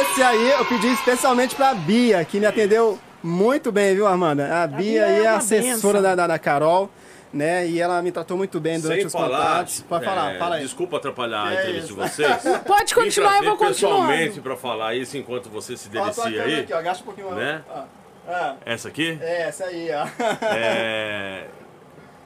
[0.00, 4.62] Esse aí eu pedi especialmente pra Bia, que me atendeu muito bem, viu, Amanda?
[4.62, 6.88] A Bia, Bia aí é é a assessora da, da, da Carol,
[7.36, 7.66] né?
[7.68, 9.80] E ela me tratou muito bem durante Sem os falar, contatos.
[9.88, 10.62] Pode falar, é, fala aí.
[10.62, 11.94] Desculpa atrapalhar a Que entrevista de isso.
[11.94, 12.42] vocês.
[12.66, 16.60] Pode continuar, eu vou trazer pessoalmente pra falar isso enquanto você se a delicia aí.
[16.60, 17.30] aqui, ó, agacha um pouquinho.
[17.34, 17.62] Né?
[17.70, 17.82] Ó.
[18.28, 20.04] Ah, Essa aqui é, essa aí, ó.
[20.44, 21.46] é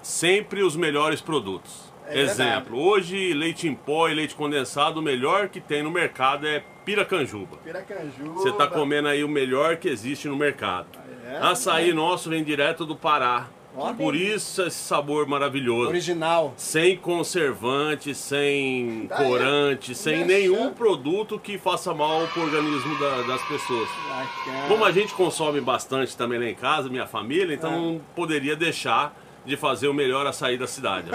[0.03, 1.91] sempre os melhores produtos.
[2.07, 2.41] É verdade.
[2.41, 6.63] Exemplo, hoje leite em pó e leite condensado, o melhor que tem no mercado é
[6.85, 7.59] piracanjuba.
[7.59, 8.33] Piracanjuba.
[8.41, 10.89] Você tá comendo aí o melhor que existe no mercado.
[11.25, 11.37] É?
[11.37, 13.47] Açaí nosso vem direto do Pará.
[13.81, 13.93] Ó.
[13.95, 15.89] Por isso esse sabor maravilhoso.
[15.89, 16.53] Original.
[16.57, 19.27] Sem conservante, sem Tá aí.
[19.29, 23.89] corante, sem nenhum produto que faça mal pro organismo da- das pessoas.
[24.09, 24.69] Bacana.
[24.69, 27.77] Como a gente consome bastante também lá em casa, minha família, então É.
[27.77, 29.17] não poderia deixar
[29.47, 31.09] de fazer o melhor açaí da cidade.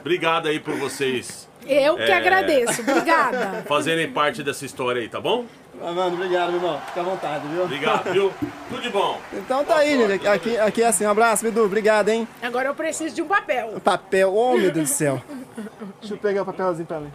[0.00, 2.12] Obrigado aí por vocês Eu que É.
[2.12, 2.82] agradeço.
[2.82, 3.64] Obrigada.
[3.66, 5.46] fazerem parte dessa história aí, tá bom?
[5.84, 6.80] Amanda, obrigado, meu irmão.
[6.86, 7.64] Fica à vontade, viu?
[7.64, 8.32] Obrigado, viu?
[8.70, 9.20] Tudo de bom.
[9.32, 10.26] Então tá aí, gente.
[10.26, 11.04] Aqui, aqui é assim.
[11.04, 11.62] Um abraço, Bidu.
[11.64, 12.26] Obrigado, hein?
[12.42, 13.78] Agora eu preciso de um papel.
[13.82, 14.34] Papel.
[14.34, 15.22] Oh, meu Deus do céu.
[16.00, 17.12] Deixa eu pegar o papelzinho pra mim.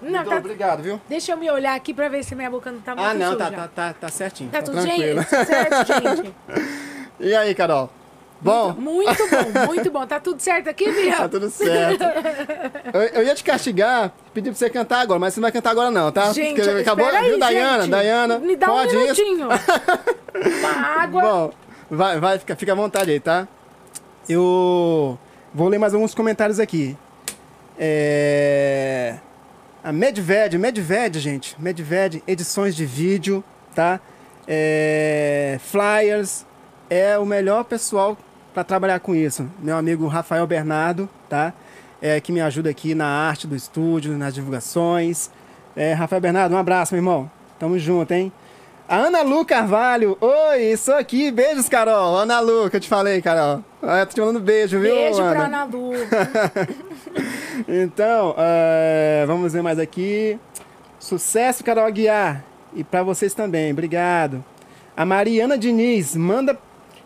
[0.00, 1.00] Não, Bidu, tá- obrigado, viu?
[1.08, 3.36] Deixa eu me olhar aqui pra ver se minha boca não tá muito Ah, não,
[3.36, 3.56] tá, suja.
[3.58, 4.50] tá, tá, tá certinho.
[4.50, 5.20] Tá tudo tranquilo.
[5.20, 6.34] gente, certo, gente?
[7.20, 7.90] E aí, Carol?
[8.42, 10.06] Bom, Muito bom, muito bom.
[10.06, 11.28] Tá tudo certo aqui, tá Bia?
[11.28, 12.02] tudo certo.
[12.94, 15.70] Eu, eu ia te castigar, pedir pra você cantar agora, mas você não vai cantar
[15.70, 16.32] agora não, tá?
[16.32, 17.82] Gente, Porque acabou, aí, viu, Dayana?
[17.82, 17.90] gente.
[17.90, 19.22] Dayana, Me dá pode um isso?
[19.22, 19.48] minutinho.
[19.48, 20.70] Uma
[21.02, 21.22] água.
[21.22, 21.52] Bom,
[21.90, 23.46] vai, vai, fica, fica à vontade aí, tá?
[24.28, 25.18] Eu
[25.52, 26.96] vou ler mais alguns comentários aqui.
[27.78, 29.16] É...
[29.82, 31.56] A Medved, Medved, gente.
[31.58, 33.42] Medved, edições de vídeo,
[33.74, 34.00] tá?
[34.46, 35.58] É...
[35.62, 36.46] Flyers.
[36.88, 38.18] É o melhor pessoal
[38.52, 39.48] para trabalhar com isso.
[39.60, 41.52] Meu amigo Rafael Bernardo, tá?
[42.02, 45.30] É, que me ajuda aqui na arte do estúdio, nas divulgações.
[45.76, 47.30] É, Rafael Bernardo, um abraço, meu irmão.
[47.58, 48.32] Tamo junto, hein?
[48.88, 50.18] A Ana Lu Carvalho.
[50.20, 51.30] Oi, estou aqui.
[51.30, 52.16] Beijos, Carol.
[52.16, 53.62] Ana Lu, que eu te falei, Carol.
[53.82, 55.30] Eu tô te mandando beijo, viu, Beijo Ana?
[55.30, 55.92] pra Ana Lu.
[57.68, 60.38] Então, é, vamos ver mais aqui.
[60.98, 62.42] Sucesso, Carol Aguiar.
[62.74, 64.42] E pra vocês também, obrigado.
[64.96, 66.58] A Mariana Diniz, manda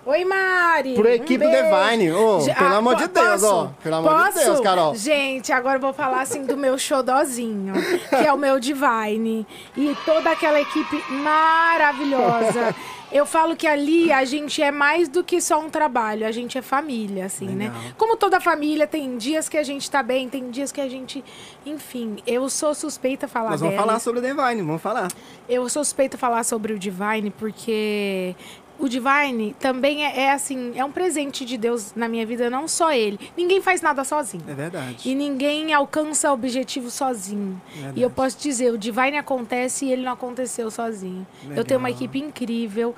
[0.07, 0.94] Oi, Mari.
[0.94, 2.14] Pro equipe um.
[2.14, 3.55] Ô, Já- pelo amor po- de Deus, posso?
[3.55, 3.66] ó.
[3.82, 4.38] Pelo amor de Posso?
[4.44, 4.94] Deus, Carol.
[4.94, 7.72] Gente, agora eu vou falar assim do meu xodozinho,
[8.11, 9.46] que é o meu Divine.
[9.76, 12.74] E toda aquela equipe maravilhosa.
[13.12, 16.59] Eu falo que ali a gente é mais do que só um trabalho, a gente
[16.59, 17.66] é família, assim, né?
[17.66, 17.82] Legal.
[17.96, 21.24] Como toda família, tem dias que a gente tá bem, tem dias que a gente.
[21.64, 23.86] Enfim, eu sou suspeita a falar Nós vamos dela.
[23.86, 25.09] falar sobre o Divine, vamos falar.
[25.48, 28.34] Eu sou suspeita a falar sobre o Divine porque
[28.79, 32.66] o Divine também é, é assim, é um presente de Deus na minha vida, não
[32.66, 33.18] só ele.
[33.37, 34.43] Ninguém faz nada sozinho.
[34.49, 35.09] É verdade.
[35.09, 37.61] E ninguém alcança objetivo sozinho.
[37.95, 41.27] E eu posso dizer, o Divine acontece e ele não aconteceu sozinho.
[41.55, 42.03] Eu tenho uma Legal.
[42.03, 42.95] equipe incrível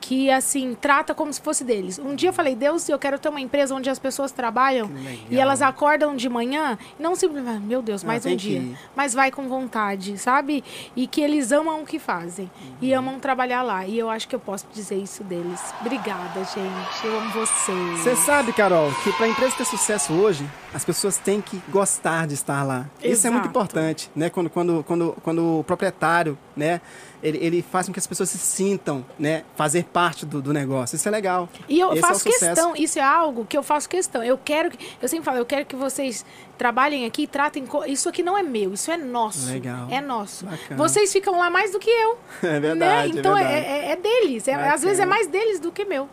[0.00, 1.98] que, assim, trata como se fosse deles.
[1.98, 5.34] Um dia eu falei, Deus, eu quero ter uma empresa onde as pessoas trabalham Que
[5.34, 8.48] e elas acordam de manhã e não simplesmente, meu Deus, Ah, mais um tem que
[8.48, 8.58] dia.
[8.60, 8.78] ir.
[8.96, 10.62] Mas vai com vontade, sabe?
[10.96, 12.50] E que eles amam o que fazem.
[12.80, 12.98] E Uhum.
[12.98, 13.86] amam trabalhar lá.
[13.86, 15.60] E eu acho que eu posso dizer isso deles.
[15.80, 17.04] Obrigada, gente.
[17.06, 18.00] Eu amo vocês.
[18.00, 22.26] Você sabe, Carol, que para a empresa ter sucesso hoje, as pessoas têm que gostar
[22.26, 22.86] de estar lá.
[23.02, 23.48] Isso é muito Exato.
[23.48, 24.30] importante, né?
[24.30, 26.80] Quando, quando, quando, quando o proprietário, né?
[27.22, 29.42] Ele, ele faz com que as pessoas se sintam, né?
[29.56, 30.94] Fazer parte do, do negócio.
[30.96, 31.48] Isso é legal.
[31.68, 32.38] E eu Esse é faço sucesso.
[32.46, 34.22] questão, isso é algo que eu faço questão.
[34.22, 36.24] Eu quero que, eu sempre falo, eu quero que vocês
[36.56, 37.64] trabalhem aqui e tratem.
[37.86, 39.50] Isso aqui não é meu, isso é nosso.
[39.50, 39.88] Legal.
[39.90, 40.44] É nosso.
[40.44, 40.76] Bacana.
[40.76, 42.18] Vocês ficam lá mais do que eu.
[42.48, 43.18] É verdade, né?
[43.20, 43.66] Então é é, verdade.
[43.66, 44.48] é- é deles.
[44.48, 46.08] É- às vezes é mais deles do que meu.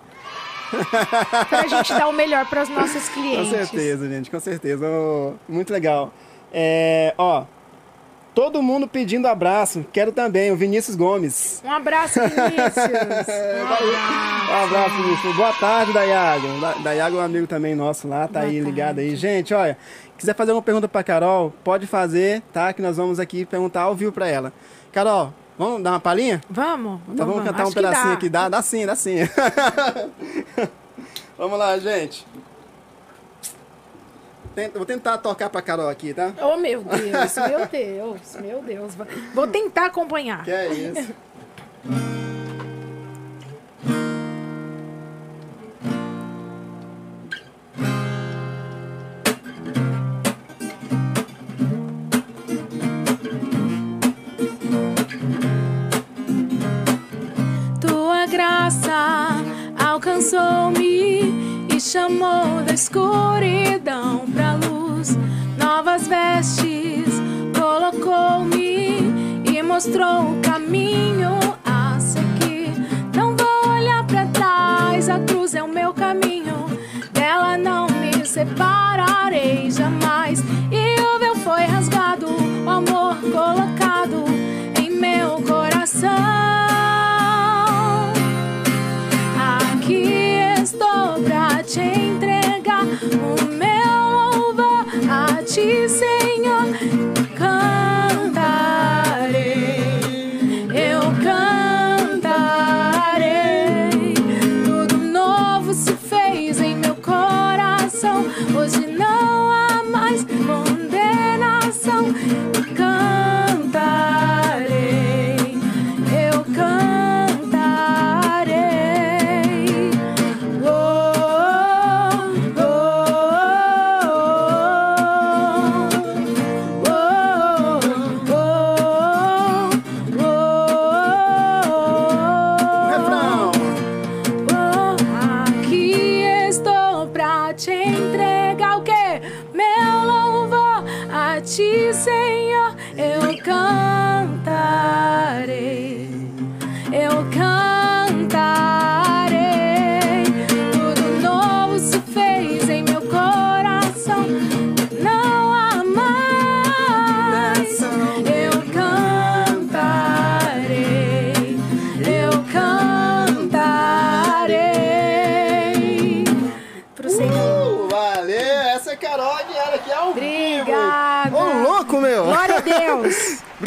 [1.49, 3.49] pra gente dar o melhor para os nossos Com clientes.
[3.49, 4.85] certeza, gente, com certeza.
[4.87, 6.11] Ô, muito legal.
[6.51, 7.45] É, ó,
[8.35, 9.85] Todo mundo pedindo abraço.
[9.93, 11.61] Quero também, o Vinícius Gomes.
[11.63, 12.35] Um abraço, Vinícius.
[13.55, 14.51] Um abraço.
[14.51, 15.35] Um abraço, Vinícius.
[15.37, 16.59] Boa tarde, Dayago.
[16.59, 19.05] Da- Dayago é um amigo também nosso lá, tá Boa aí ligado aí.
[19.07, 19.21] tarde.
[19.21, 19.77] Gente, olha,
[20.17, 22.73] quiser fazer uma pergunta pra Carol, pode fazer, tá?
[22.73, 24.51] Que nós vamos aqui perguntar ao vivo pra ela.
[24.91, 26.41] Carol, vamos dar uma palhinha?
[26.49, 26.99] Vamos?
[27.09, 28.13] Então vamos cantar Acho um pedacinho dá.
[28.13, 28.29] aqui.
[28.29, 29.15] Dá, dá sim, dá sim.
[31.37, 32.25] vamos lá, gente.
[34.55, 36.31] Tenta- vou tentar tocar pra Carol aqui, tá?
[36.41, 38.93] Oh, meu Deus, meu Deus, meu Deus.
[39.33, 40.43] Vou tentar acompanhar.
[40.45, 41.13] Que é isso.
[57.81, 59.29] Tua graça
[59.77, 63.64] alcançou-me e chamou da escuridão
[69.85, 70.41] mostrou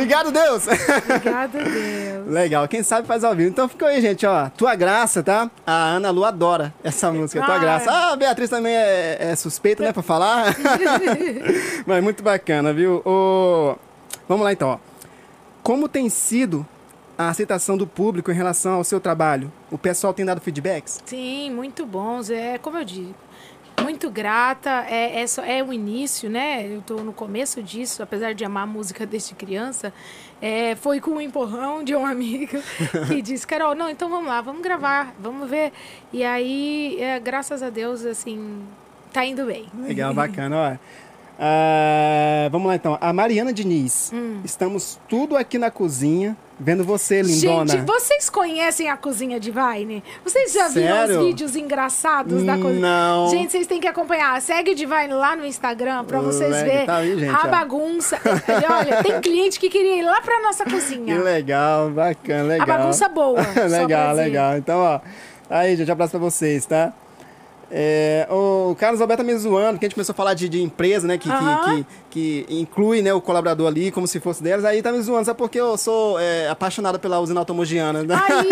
[0.09, 0.67] Obrigado, Deus!
[0.67, 2.27] Obrigada a Deus.
[2.29, 3.51] Legal, quem sabe faz ao vivo.
[3.51, 4.49] Então ficou aí, gente, ó.
[4.49, 5.51] Tua Graça, tá?
[5.67, 7.91] A Ana Lu adora essa música, Tua Ah, Graça.
[7.91, 10.57] Ah, a Beatriz também é, é suspeita, né, pra falar.
[11.87, 13.03] Mas muito bacana, viu?
[13.05, 13.77] Ô,
[14.27, 14.79] Vamos lá, então, ó.
[15.63, 16.67] Como tem sido
[17.17, 19.53] a aceitação do público em relação ao seu trabalho?
[19.71, 21.01] O pessoal tem dado feedbacks?
[21.05, 22.31] Sim, muito bons.
[22.31, 23.15] É como eu disse,
[23.83, 24.85] muito grata.
[24.89, 26.67] É, é, só, é o início, né?
[26.67, 29.93] Eu tô no começo disso, apesar de amar música desde criança.
[30.41, 32.59] É, foi com o empurrão de um amigo
[33.09, 35.73] que disse, Carol, não, então vamos lá, vamos gravar, vamos ver.
[36.13, 38.63] E aí, é, graças a Deus, assim,
[39.13, 39.67] tá indo bem.
[39.79, 41.08] Legal, bacana, ó.
[41.41, 42.99] Ah, vamos lá então.
[43.01, 44.11] A Mariana Diniz.
[44.13, 44.41] Hum.
[44.45, 47.73] Estamos tudo aqui na cozinha, vendo você, lindona.
[47.73, 50.03] Gente, vocês conhecem a cozinha Divine?
[50.25, 51.21] Vocês já viram Sério?
[51.21, 52.81] os vídeos engraçados da cozinha?
[52.81, 53.29] Não.
[53.31, 54.41] Gente, vocês têm que acompanhar.
[54.43, 57.49] Segue Divine lá no Instagram pra vocês verem tá aí, gente, a ó.
[57.49, 58.19] bagunça.
[58.71, 61.19] Olha, tem cliente que queria ir lá pra nossa Que cozinha.
[61.23, 62.67] legal, bacana, legal.
[62.67, 64.57] bagunça boa, legal, legal.
[64.59, 65.01] Então, ó.
[65.49, 66.93] Aí, gente, abraço pra vocês, tá?
[67.71, 70.63] É, o Carlos Alberto tá me zoando, porque a gente começou a falar de, de
[70.63, 71.19] empresa, né?
[71.19, 71.85] Que, que- Aham.
[72.11, 74.65] que, que inclui né, o colaborador ali como se fosse deles.
[74.65, 78.03] Aí tá me zoando, sabe porque eu sou é, apaixonado pela usina automogiana.
[78.03, 78.15] Né?
[78.15, 78.49] Aí,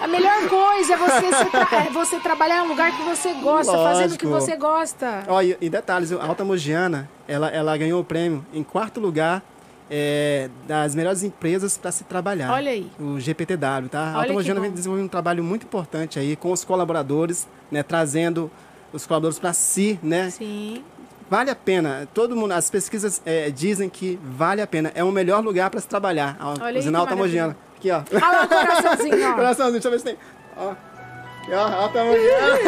[0.04, 3.72] a melhor coisa é você, tra- é você trabalhar em um lugar que você gosta,
[3.72, 4.50] fazendo o que Lógico.
[4.50, 5.24] você gosta.
[5.28, 9.42] Ó, e, e detalhes, a Alta Mogiana, ela, ela ganhou o prêmio em quarto lugar
[9.90, 12.50] é, das melhores empresas para se trabalhar.
[12.52, 12.90] Olha aí.
[12.98, 14.12] O GPTW, tá?
[14.14, 14.66] A Olha Mogiana bom.
[14.66, 17.82] vem desenvolvendo um trabalho muito importante aí com os colaboradores, né?
[17.82, 18.50] Trazendo
[18.92, 20.30] os colaboradores para si, né?
[20.30, 20.82] Sim.
[21.28, 22.06] Vale a pena.
[22.12, 24.92] Todo mundo, as pesquisas é, dizem que vale a pena.
[24.94, 26.36] É o melhor lugar para se trabalhar.
[26.38, 27.56] A Olha aí usina Mogiana.
[27.76, 28.02] Aqui, ó.
[28.12, 29.34] Olha lá o coraçãozinho, ó.
[29.34, 30.16] Coraçãozinho, deixa eu ver se tem.
[30.56, 30.70] Ó.
[30.70, 32.58] Aqui, ó, Alta Mogiana.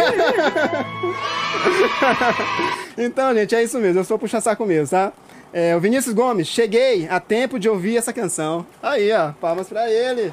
[2.98, 4.00] Então, gente, é isso mesmo.
[4.00, 5.12] Eu sou puxa saco mesmo, tá?
[5.58, 8.66] É, o Vinícius Gomes, cheguei a tempo de ouvir essa canção.
[8.82, 10.30] Aí, ó, palmas pra ele.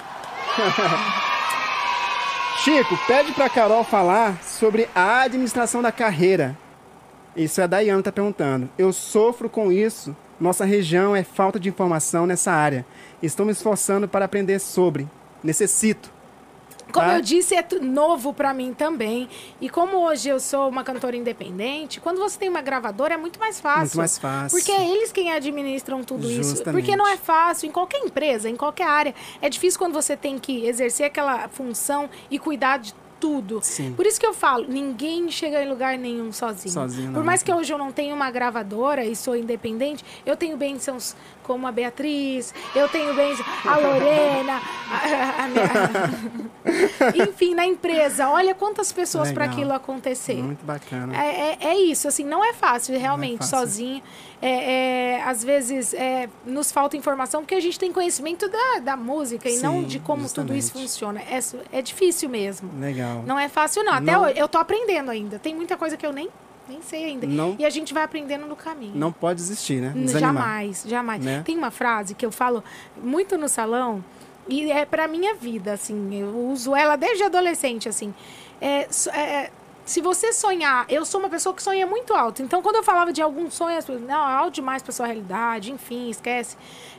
[2.61, 6.57] Chico, pede pra Carol falar sobre a administração da carreira.
[7.37, 8.69] Isso é a Dayana tá perguntando.
[8.77, 12.85] Eu sofro com isso, Nossa região é falta de informação nessa área.
[13.21, 15.07] Estou me esforçando para aprender sobre.
[15.41, 16.11] Necessito.
[16.93, 17.15] Como Tá.
[17.17, 19.27] eu disse, é novo pra mim também.
[19.59, 23.39] E como hoje eu sou uma cantora independente, quando você tem uma gravadora é muito
[23.39, 23.81] mais fácil.
[23.81, 24.57] Muito mais fácil.
[24.57, 26.51] Porque é eles quem administram tudo isso.
[26.51, 26.73] Justamente.
[26.83, 27.67] Porque não é fácil.
[27.67, 32.09] Em qualquer empresa, em qualquer área, é difícil quando você tem que exercer aquela função
[32.29, 33.59] e cuidar de tudo.
[33.63, 33.93] Sim.
[33.93, 36.73] Por isso que eu falo, ninguém chega em lugar nenhum sozinho.
[36.73, 40.57] Sozinho, Por mais que hoje eu não tenha uma gravadora e sou independente, eu tenho
[40.57, 44.61] bênçãos como a Beatriz, eu tenho bênçãos a Lorena,
[44.91, 48.27] a- a minha- enfim, na empresa.
[48.29, 50.35] Olha quantas pessoas para aquilo acontecer.
[50.41, 51.15] Muito bacana.
[51.15, 53.57] É, é, é isso, assim, não é fácil, realmente, fácil.
[53.57, 54.03] sozinho.
[54.45, 58.97] É, é, às vezes é, nos falta informação porque a gente tem conhecimento da, da
[58.97, 60.81] música e não Sim, de como tudo isso justamente.
[60.89, 61.21] funciona.
[61.21, 62.69] É, é difícil mesmo.
[62.77, 63.23] Legal.
[63.25, 63.93] Não é fácil, não.
[63.93, 65.39] Até Não- hoje, eu tô aprendendo ainda.
[65.39, 66.27] Tem muita coisa que eu nem,
[66.67, 67.25] nem sei ainda.
[67.25, 68.91] Não- E a gente vai aprendendo no caminho.
[68.95, 69.93] Não pode desistir, né?
[69.95, 70.33] Desanimar.
[70.43, 71.23] Jamais, jamais.
[71.23, 71.41] Né?
[71.45, 72.61] Tem uma frase que eu falo
[73.01, 74.03] muito no salão
[74.49, 76.19] e é pra minha vida, assim.
[76.19, 78.13] Eu uso ela desde adolescente, assim.
[78.59, 79.51] É, so- é,
[79.85, 82.41] se você sonhar, eu sou uma pessoa que sonha muito alto.
[82.41, 85.07] Então, quando eu falava de algum sonho, as pessoas, não, é alto demais pra sua
[85.07, 86.55] realidade, enfim, esquece.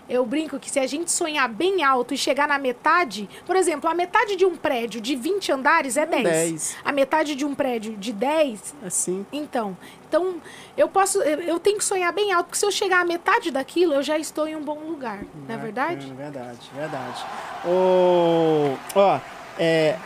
[0.07, 3.89] Eu brinco que se a gente sonhar bem alto e chegar na metade, por exemplo,
[3.89, 6.23] a metade de um prédio de 20 andares é 10.
[6.23, 6.77] 10.
[6.85, 9.25] A metade de um prédio de 10 Assim.
[9.33, 9.75] então,
[10.07, 10.35] então
[10.77, 13.95] eu posso, eu, tenho que sonhar bem alto, porque se eu chegar à metade daquilo,
[13.95, 16.07] eu já estou em um bom lugar, não é verdade?
[16.07, 17.25] Bacana, Verdade, verdade.
[17.65, 19.19] Ô, ó,
[19.59, 19.97] é,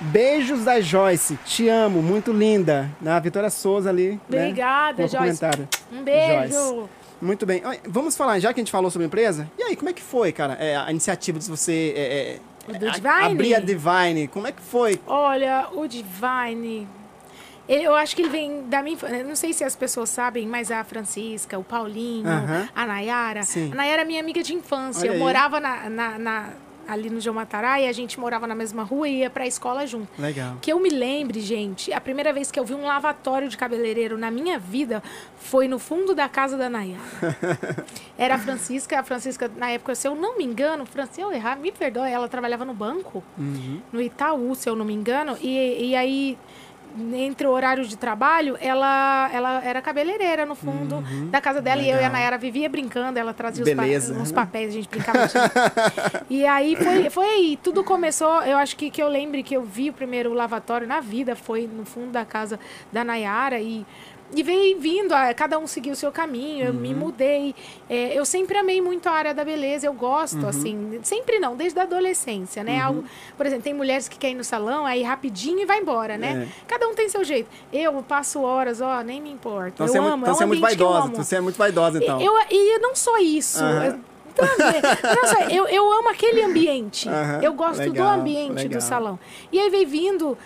[0.00, 1.38] beijos da Joyce.
[1.44, 2.90] Te amo, muito linda.
[3.00, 4.20] Na Vitória Souza ali.
[4.28, 4.42] né?
[4.48, 5.40] Obrigada, Com Joyce.
[5.92, 6.52] Um beijo.
[6.54, 6.88] Joyce.
[7.20, 7.62] Muito bem.
[7.88, 10.02] Vamos falar, já que a gente falou sobre a empresa, e aí, como é que
[10.02, 12.38] foi, cara, é, a iniciativa de você é,
[12.74, 13.32] é, Do a- Divine?
[13.32, 14.28] abrir a Divine?
[14.28, 15.00] Como é que foi?
[15.06, 16.86] Olha, o Divine.
[17.68, 19.24] Eu acho que ele vem da minha infância.
[19.24, 22.68] Não sei se as pessoas sabem, mas a Francisca, o Paulinho, Aham.
[22.76, 23.42] a Nayara.
[23.42, 23.72] Sim.
[23.72, 25.00] A Nayara é minha amiga de infância.
[25.00, 25.18] Olha eu aí.
[25.18, 26.48] morava na, na- na-
[26.88, 27.20] ali no
[27.80, 30.08] e a gente morava na mesma rua e ia pra escola junto.
[30.20, 30.56] Legal.
[30.60, 34.16] Que eu me lembre, gente, a primeira vez que eu vi um lavatório de cabeleireiro
[34.18, 35.02] na minha vida
[35.38, 37.00] foi no fundo da casa da Nayara.
[38.18, 41.32] Era a Francisca, a Francisca, na época, se eu não me engano, Fran- se eu
[41.32, 43.80] errar, me perdoe, ela trabalhava no banco, Uhum.
[43.92, 46.38] no Itaú, se eu não me engano, e, e aí,
[47.14, 51.88] entre o horário de trabalho, ela, ela era cabeleireira no fundo da casa dela, e
[51.88, 51.96] eu e a Uhum.
[52.06, 52.12] Legal.
[52.12, 54.12] Nayara vivia brincando, ela trazia Beleza.
[54.12, 55.18] os, pa uns papéis, a gente brincava.
[56.30, 59.62] E aí foi, foi aí, tudo começou, eu acho que, que eu lembre que eu
[59.62, 62.58] vi o primeiro lavatório na vida, foi no fundo da casa
[62.92, 63.84] da Nayara e,
[64.34, 66.80] e veio vindo, ah, cada um seguiu o seu caminho, eu Uhum.
[66.80, 67.54] me mudei.
[67.88, 70.48] É, eu sempre amei muito a área da beleza, eu gosto, Uhum.
[70.48, 72.80] assim, sempre não, desde a adolescência, né?
[72.80, 73.04] Algo,
[73.36, 76.48] por exemplo, tem mulheres que querem ir no salão, aí rapidinho e vai embora, né?
[76.48, 76.64] É.
[76.66, 77.48] Cada um tem seu jeito.
[77.72, 79.68] Eu passo horas, ó, nem me importa.
[79.74, 80.98] Então eu você é, amo, muito, então é um você é muito eu vaidosa.
[81.06, 81.16] amo.
[81.16, 82.20] Você é muito vaidosa, então.
[82.20, 83.62] Eu, e eu não sou isso.
[83.62, 84.00] Aham.
[84.38, 87.08] Então, sou- eu, eu amo aquele ambiente.
[87.08, 88.78] Aham, Eu gosto do legal, ambiente legal.
[88.78, 89.18] do salão.
[89.50, 90.36] E aí veio vindo.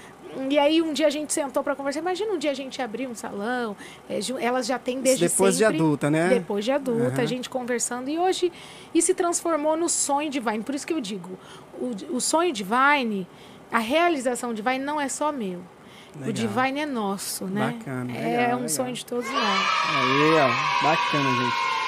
[0.48, 2.00] E aí um dia a gente sentou para conversar.
[2.00, 3.76] Imagina um dia a gente abrir um salão.
[4.08, 5.76] é, elas já têm desde depois de sempre.
[5.76, 6.28] adulta, né?
[6.28, 7.22] Depois de adulta, Aham.
[7.22, 8.08] a gente conversando.
[8.08, 8.52] E hoje
[8.94, 10.62] isso se transformou no sonho de Vine.
[10.62, 11.38] Por isso que eu digo,
[11.80, 13.26] o, o sonho de Vine,
[13.72, 15.60] a realização de Vine não é só meu.
[16.14, 16.32] O Legal.
[16.32, 17.72] Divine é nosso, né?
[17.78, 18.68] Bacana, é legal, um legal.
[18.68, 19.60] sonho de todos nós.
[19.94, 20.82] Aí, ó.
[20.82, 21.79] Bacana, gente.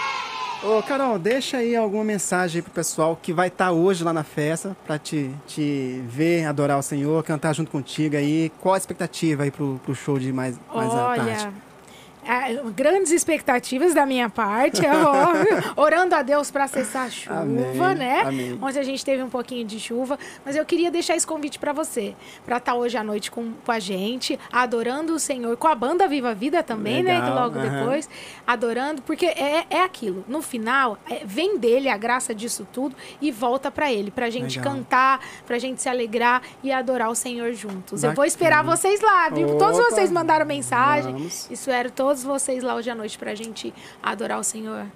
[0.64, 4.22] Ô, Carol, deixa aí alguma mensagem aí pro pessoal que vai estar hoje lá na
[4.22, 8.52] festa pra te, te ver, adorar o Senhor, cantar junto contigo aí.
[8.60, 11.48] Qual a expectativa aí pro, pro show de mais, mais à tarde?
[12.26, 15.72] Ah, grandes expectativas da minha parte, é óbvio.
[15.76, 18.20] Orando a Deus para cessar a chuva, Amém, né?
[18.22, 18.58] amém.
[18.62, 21.72] Ontem a gente teve um pouquinho de chuva, mas eu queria deixar esse convite para
[21.72, 22.14] você,
[22.44, 26.06] para estar hoje à noite com, com a gente, adorando o Senhor, com a banda
[26.06, 27.16] Viva a Vida também, né?
[27.16, 27.78] Que Legal, logo aham.
[27.80, 28.08] depois,
[28.46, 30.24] adorando, porque é, é aquilo.
[30.28, 34.58] No final, é, vem dele a graça disso tudo e volta para ele, pra gente
[34.58, 34.74] Legal.
[34.74, 38.02] cantar, pra gente se alegrar e adorar o Senhor juntos.
[38.04, 38.26] Eu vou Bacana.
[38.26, 39.56] esperar vocês lá, viu?
[39.58, 41.12] Todos Opa, vocês mandaram mensagem.
[41.12, 41.50] vamos.
[41.50, 44.86] Espero todos vocês lá hoje à noite pra gente adorar o Senhor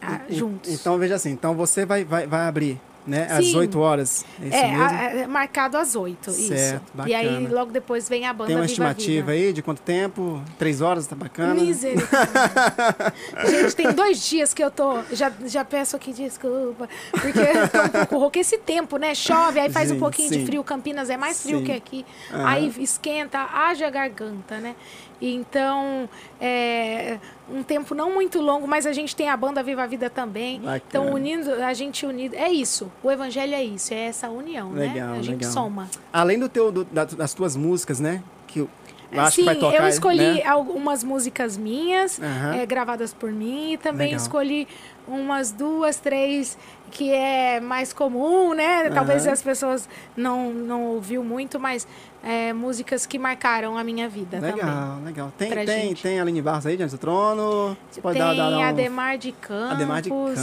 [0.00, 0.70] ah, E- juntos.
[0.70, 3.26] Então, veja assim, então você vai, vai, vai abrir, né?
[3.30, 3.56] Às Sim.
[3.56, 4.24] 8 horas.
[4.40, 4.84] É isso é, mesmo?
[4.84, 4.92] a-
[5.22, 6.48] é marcado às oito, isso.
[6.48, 7.54] Certo, E aí bacana.
[7.54, 10.40] logo depois vem a banda Tem uma Viva estimativa aí de quanto tempo?
[10.58, 11.54] Três horas, tá bacana?
[11.54, 13.12] Misericórdia.
[13.48, 15.02] Gente, tem dois dias que eu tô.
[15.12, 16.88] Já, já peço aqui desculpa.
[17.10, 18.38] Porque tô um pouco.
[18.38, 19.14] Esse tempo, né?
[19.14, 20.38] Chove, aí faz Sim, um pouquinho sim.
[20.38, 20.64] de frio.
[20.64, 22.06] Campinas é mais frio que aqui.
[22.32, 24.74] Aí esquenta, haja garganta, né?
[25.20, 26.08] Então,
[26.40, 27.18] é
[27.52, 30.58] um tempo não muito longo, mas a gente tem a banda Viva a Vida também.
[30.60, 30.82] Bacana.
[30.88, 32.34] Então, unindo, a gente unido.
[32.34, 32.90] É isso.
[33.02, 35.18] O evangelho é isso, é essa união, Legal, né?
[35.18, 35.52] A gente legal.
[35.52, 35.88] soma.
[36.12, 38.22] Além do teu, do- da- das tuas músicas, né?
[38.46, 38.70] Que eu
[39.16, 40.44] acho Sim, que vai tocar, eu escolhi né?
[40.46, 42.54] algumas músicas minhas, Aham.
[42.56, 44.22] eh, gravadas por mim, e também Legal.
[44.22, 44.66] escolhi
[45.06, 46.56] umas duas, três
[46.90, 48.88] que é mais comum, né?
[48.90, 49.32] Talvez Aham.
[49.32, 51.86] as pessoas não, não ouviu muito, mas
[52.22, 54.54] é, músicas que marcaram a minha vida também.
[54.54, 55.32] Legal, legal.
[55.36, 56.02] Tem, tem, gente.
[56.02, 57.76] tem Aline Barros aí, Diante do Trono?
[57.90, 58.62] Você pode Tem dar, dar, dar um...
[58.62, 59.72] Ademar de Campos.
[59.72, 60.38] Ademar de Campos.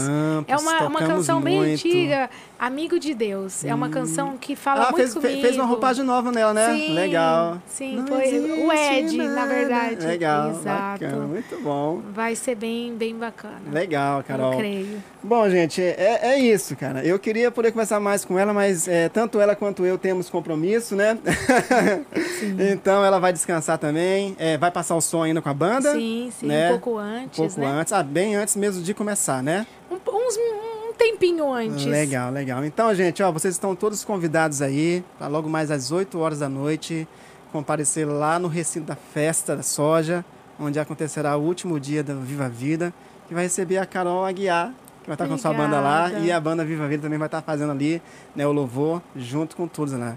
[0.47, 1.73] É uma, uma canção bem muito.
[1.73, 3.63] antiga, Amigo de Deus.
[3.63, 5.41] É uma canção que fala Ah, muito fez, fe- comigo.
[5.41, 6.75] fez uma roupagem nova nela, né?
[6.75, 7.57] Sim, Legal.
[7.65, 9.47] sim, Não foi o Ed, na nada.
[9.53, 10.05] verdade.
[10.05, 10.99] Legal, Exato.
[11.05, 12.01] bacana, muito bom.
[12.13, 13.55] Vai ser bem, bem bacana.
[13.71, 14.51] Legal, Carol.
[14.51, 15.01] Eu creio.
[15.23, 17.03] Bom, gente, é, é isso, cara.
[17.05, 20.95] Eu queria poder conversar mais com ela, mas é, tanto ela quanto eu temos compromisso,
[20.97, 21.17] né?
[22.73, 24.35] então ela vai descansar também.
[24.39, 25.93] É, vai passar o som ainda com a banda.
[25.93, 26.67] Sim, sim, né?
[26.67, 27.67] um pouco Um antes, pouco né?
[27.67, 27.93] antes.
[27.93, 29.65] Ah, bem antes mesmo de começar, né?
[29.89, 31.85] Um, uns, um tempinho antes.
[31.85, 32.63] Legal, legal.
[32.65, 36.49] Então, gente, ó, vocês estão todos convidados aí para logo mais às 8 horas da
[36.49, 37.07] noite
[37.51, 40.23] comparecer lá no recinto da festa da soja,
[40.59, 42.93] onde acontecerá o último dia da Viva Vida,
[43.27, 46.25] que vai receber a Carol Aguiar, que vai estar com sua banda lá, Obrigada.
[46.25, 48.01] e a banda Viva Vida também vai estar fazendo ali,
[48.35, 50.15] né, o louvor junto com todos lá.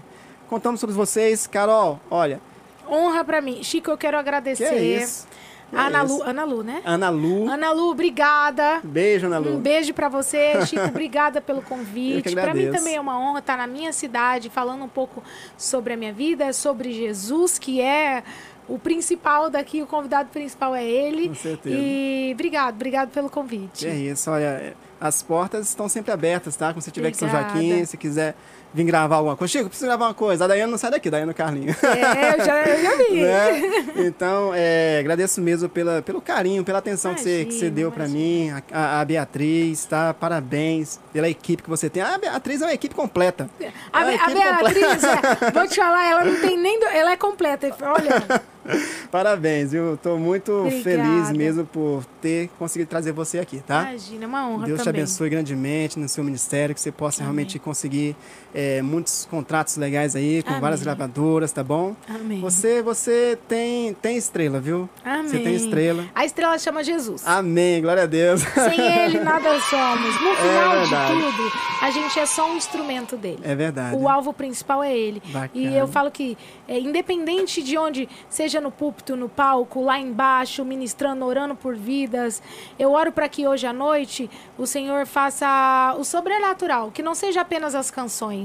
[0.49, 2.39] Contamos todos vocês, Carol, olha,
[2.87, 3.63] Honra pra mim.
[3.63, 4.65] Chico, eu quero que agradecer.
[4.65, 5.25] é isso?
[5.69, 6.23] Que Ana é Lu, isso?
[6.23, 6.81] Ana Lu, né?
[6.85, 8.81] Ana Lu, Ana Lu, obrigada.
[8.83, 9.55] beijo, Ana Lu.
[9.55, 10.85] Um beijo pra você, Chico.
[10.85, 12.29] Obrigada pelo convite.
[12.29, 15.23] que Pra mim também é uma honra estar na minha cidade, falando um pouco
[15.57, 18.21] sobre a minha vida, sobre Jesus, que é
[18.67, 21.29] o principal daqui, o convidado principal é ele.
[21.29, 21.75] Com certeza.
[21.75, 23.87] E obrigado, obrigado pelo Que convite.
[23.87, 26.71] é isso, olha, as portas estão sempre abertas, tá?
[26.73, 27.29] Quando você estiver aqui em São.
[27.29, 28.35] Joaquim, se quiser
[28.73, 29.51] vir gravar alguma coisa.
[29.51, 30.45] Chico, preciso gravar uma coisa.
[30.45, 31.75] A Daiane não sai daqui, Daiane Carlinho.
[31.83, 33.13] É, eu já, eu já vi.
[33.23, 33.83] Né?
[34.07, 37.91] Então, é, agradeço mesmo pela, pelo carinho, pela atenção que você, que você Imagina, deu
[37.91, 40.13] pra mim, a, a- Beatriz, tá?
[40.13, 42.01] Parabéns pela equipe que você tem.
[42.01, 43.49] A Beatriz é uma equipe completa.
[43.91, 46.79] A, É Be- a equipe Beatriz, é, vou te falar, ela não tem nem.
[46.79, 47.73] do- ela é completa.
[47.81, 48.41] Olha,
[49.11, 49.97] Parabéns, viu?
[50.01, 50.83] Tô muito Obrigada.
[50.83, 53.81] feliz mesmo por ter conseguido trazer você aqui, tá?
[53.89, 55.01] imagina, é uma honra Deus te também.
[55.01, 58.15] abençoe grandemente no seu ministério, que você possa realmente conseguir
[58.53, 60.61] é, muitos contratos legais aí com Amém.
[60.61, 61.95] várias gravadoras, tá bom?
[62.07, 62.39] Amém.
[62.39, 64.89] Você, você tem, tem estrela, viu?
[65.03, 65.27] Amém.
[65.27, 66.05] Você tem estrela.
[66.13, 67.25] A estrela chama Jesus.
[67.25, 68.41] Amém, glória a Deus.
[68.41, 70.21] Sem ele, nada somos.
[70.21, 71.13] No final de verdade.
[71.13, 71.51] tudo,
[71.81, 73.39] a gente é só um instrumento dele.
[73.43, 73.95] É verdade.
[73.95, 75.21] O alvo principal é ele.
[75.25, 75.49] Bacana.
[75.53, 76.37] E eu falo que,
[76.67, 82.41] é, independente de onde, seja no púlpito, no palco, lá embaixo, ministrando, orando por vidas,
[82.77, 87.41] eu oro para que hoje à noite o Senhor faça o sobrenatural, que não seja
[87.41, 88.42] apenas as canções,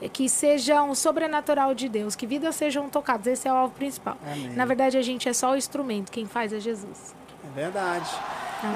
[0.00, 3.26] é que seja um sobrenatural de Deus, que vidas sejam tocadas.
[3.26, 4.16] Esse é o alvo principal.
[4.24, 4.50] Amém.
[4.50, 7.14] Na verdade, a gente é só o instrumento, quem faz é Jesus.
[7.44, 8.10] É verdade.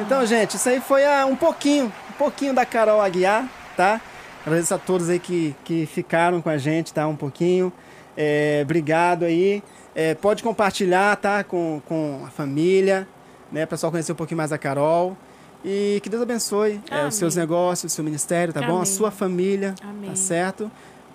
[0.01, 4.01] Então, gente, isso aí foi ah, um pouquinho, um pouquinho da Carol Aguiar, tá?
[4.45, 7.07] Agradeço a todos aí que, que ficaram com a gente, tá?
[7.07, 7.73] Um pouquinho.
[8.17, 9.63] É, obrigado aí.
[9.95, 11.45] É, pode compartilhar, tá?
[11.45, 13.09] Com, com a família,
[13.51, 13.61] né?
[13.61, 15.17] Para pessoal conhecer um pouquinho mais a Carol.
[15.65, 17.09] E que Deus abençoe é, Amém.
[17.09, 18.75] os seus negócios, o seu ministério, tá bom?
[18.75, 18.85] A Amém.
[18.85, 20.11] sua família, Amém.
[20.11, 20.71] tá certo?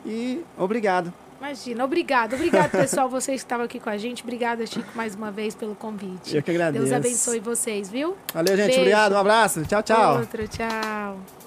[0.05, 1.13] E obrigado.
[1.39, 2.35] Imagina, obrigado.
[2.35, 4.21] Obrigado, pessoal, vocês que estavam aqui com a gente.
[4.21, 6.35] Obrigada, Chico, mais uma vez pelo convite.
[6.35, 6.83] Eu que agradeço.
[6.85, 8.15] Deus abençoe vocês, viu?
[8.33, 8.67] Valeu, gente.
[8.67, 8.81] Beijo.
[8.81, 9.13] Obrigado.
[9.13, 9.65] Um abraço.
[9.65, 10.19] Tchau, tchau.
[10.19, 11.40] Outro, tchau.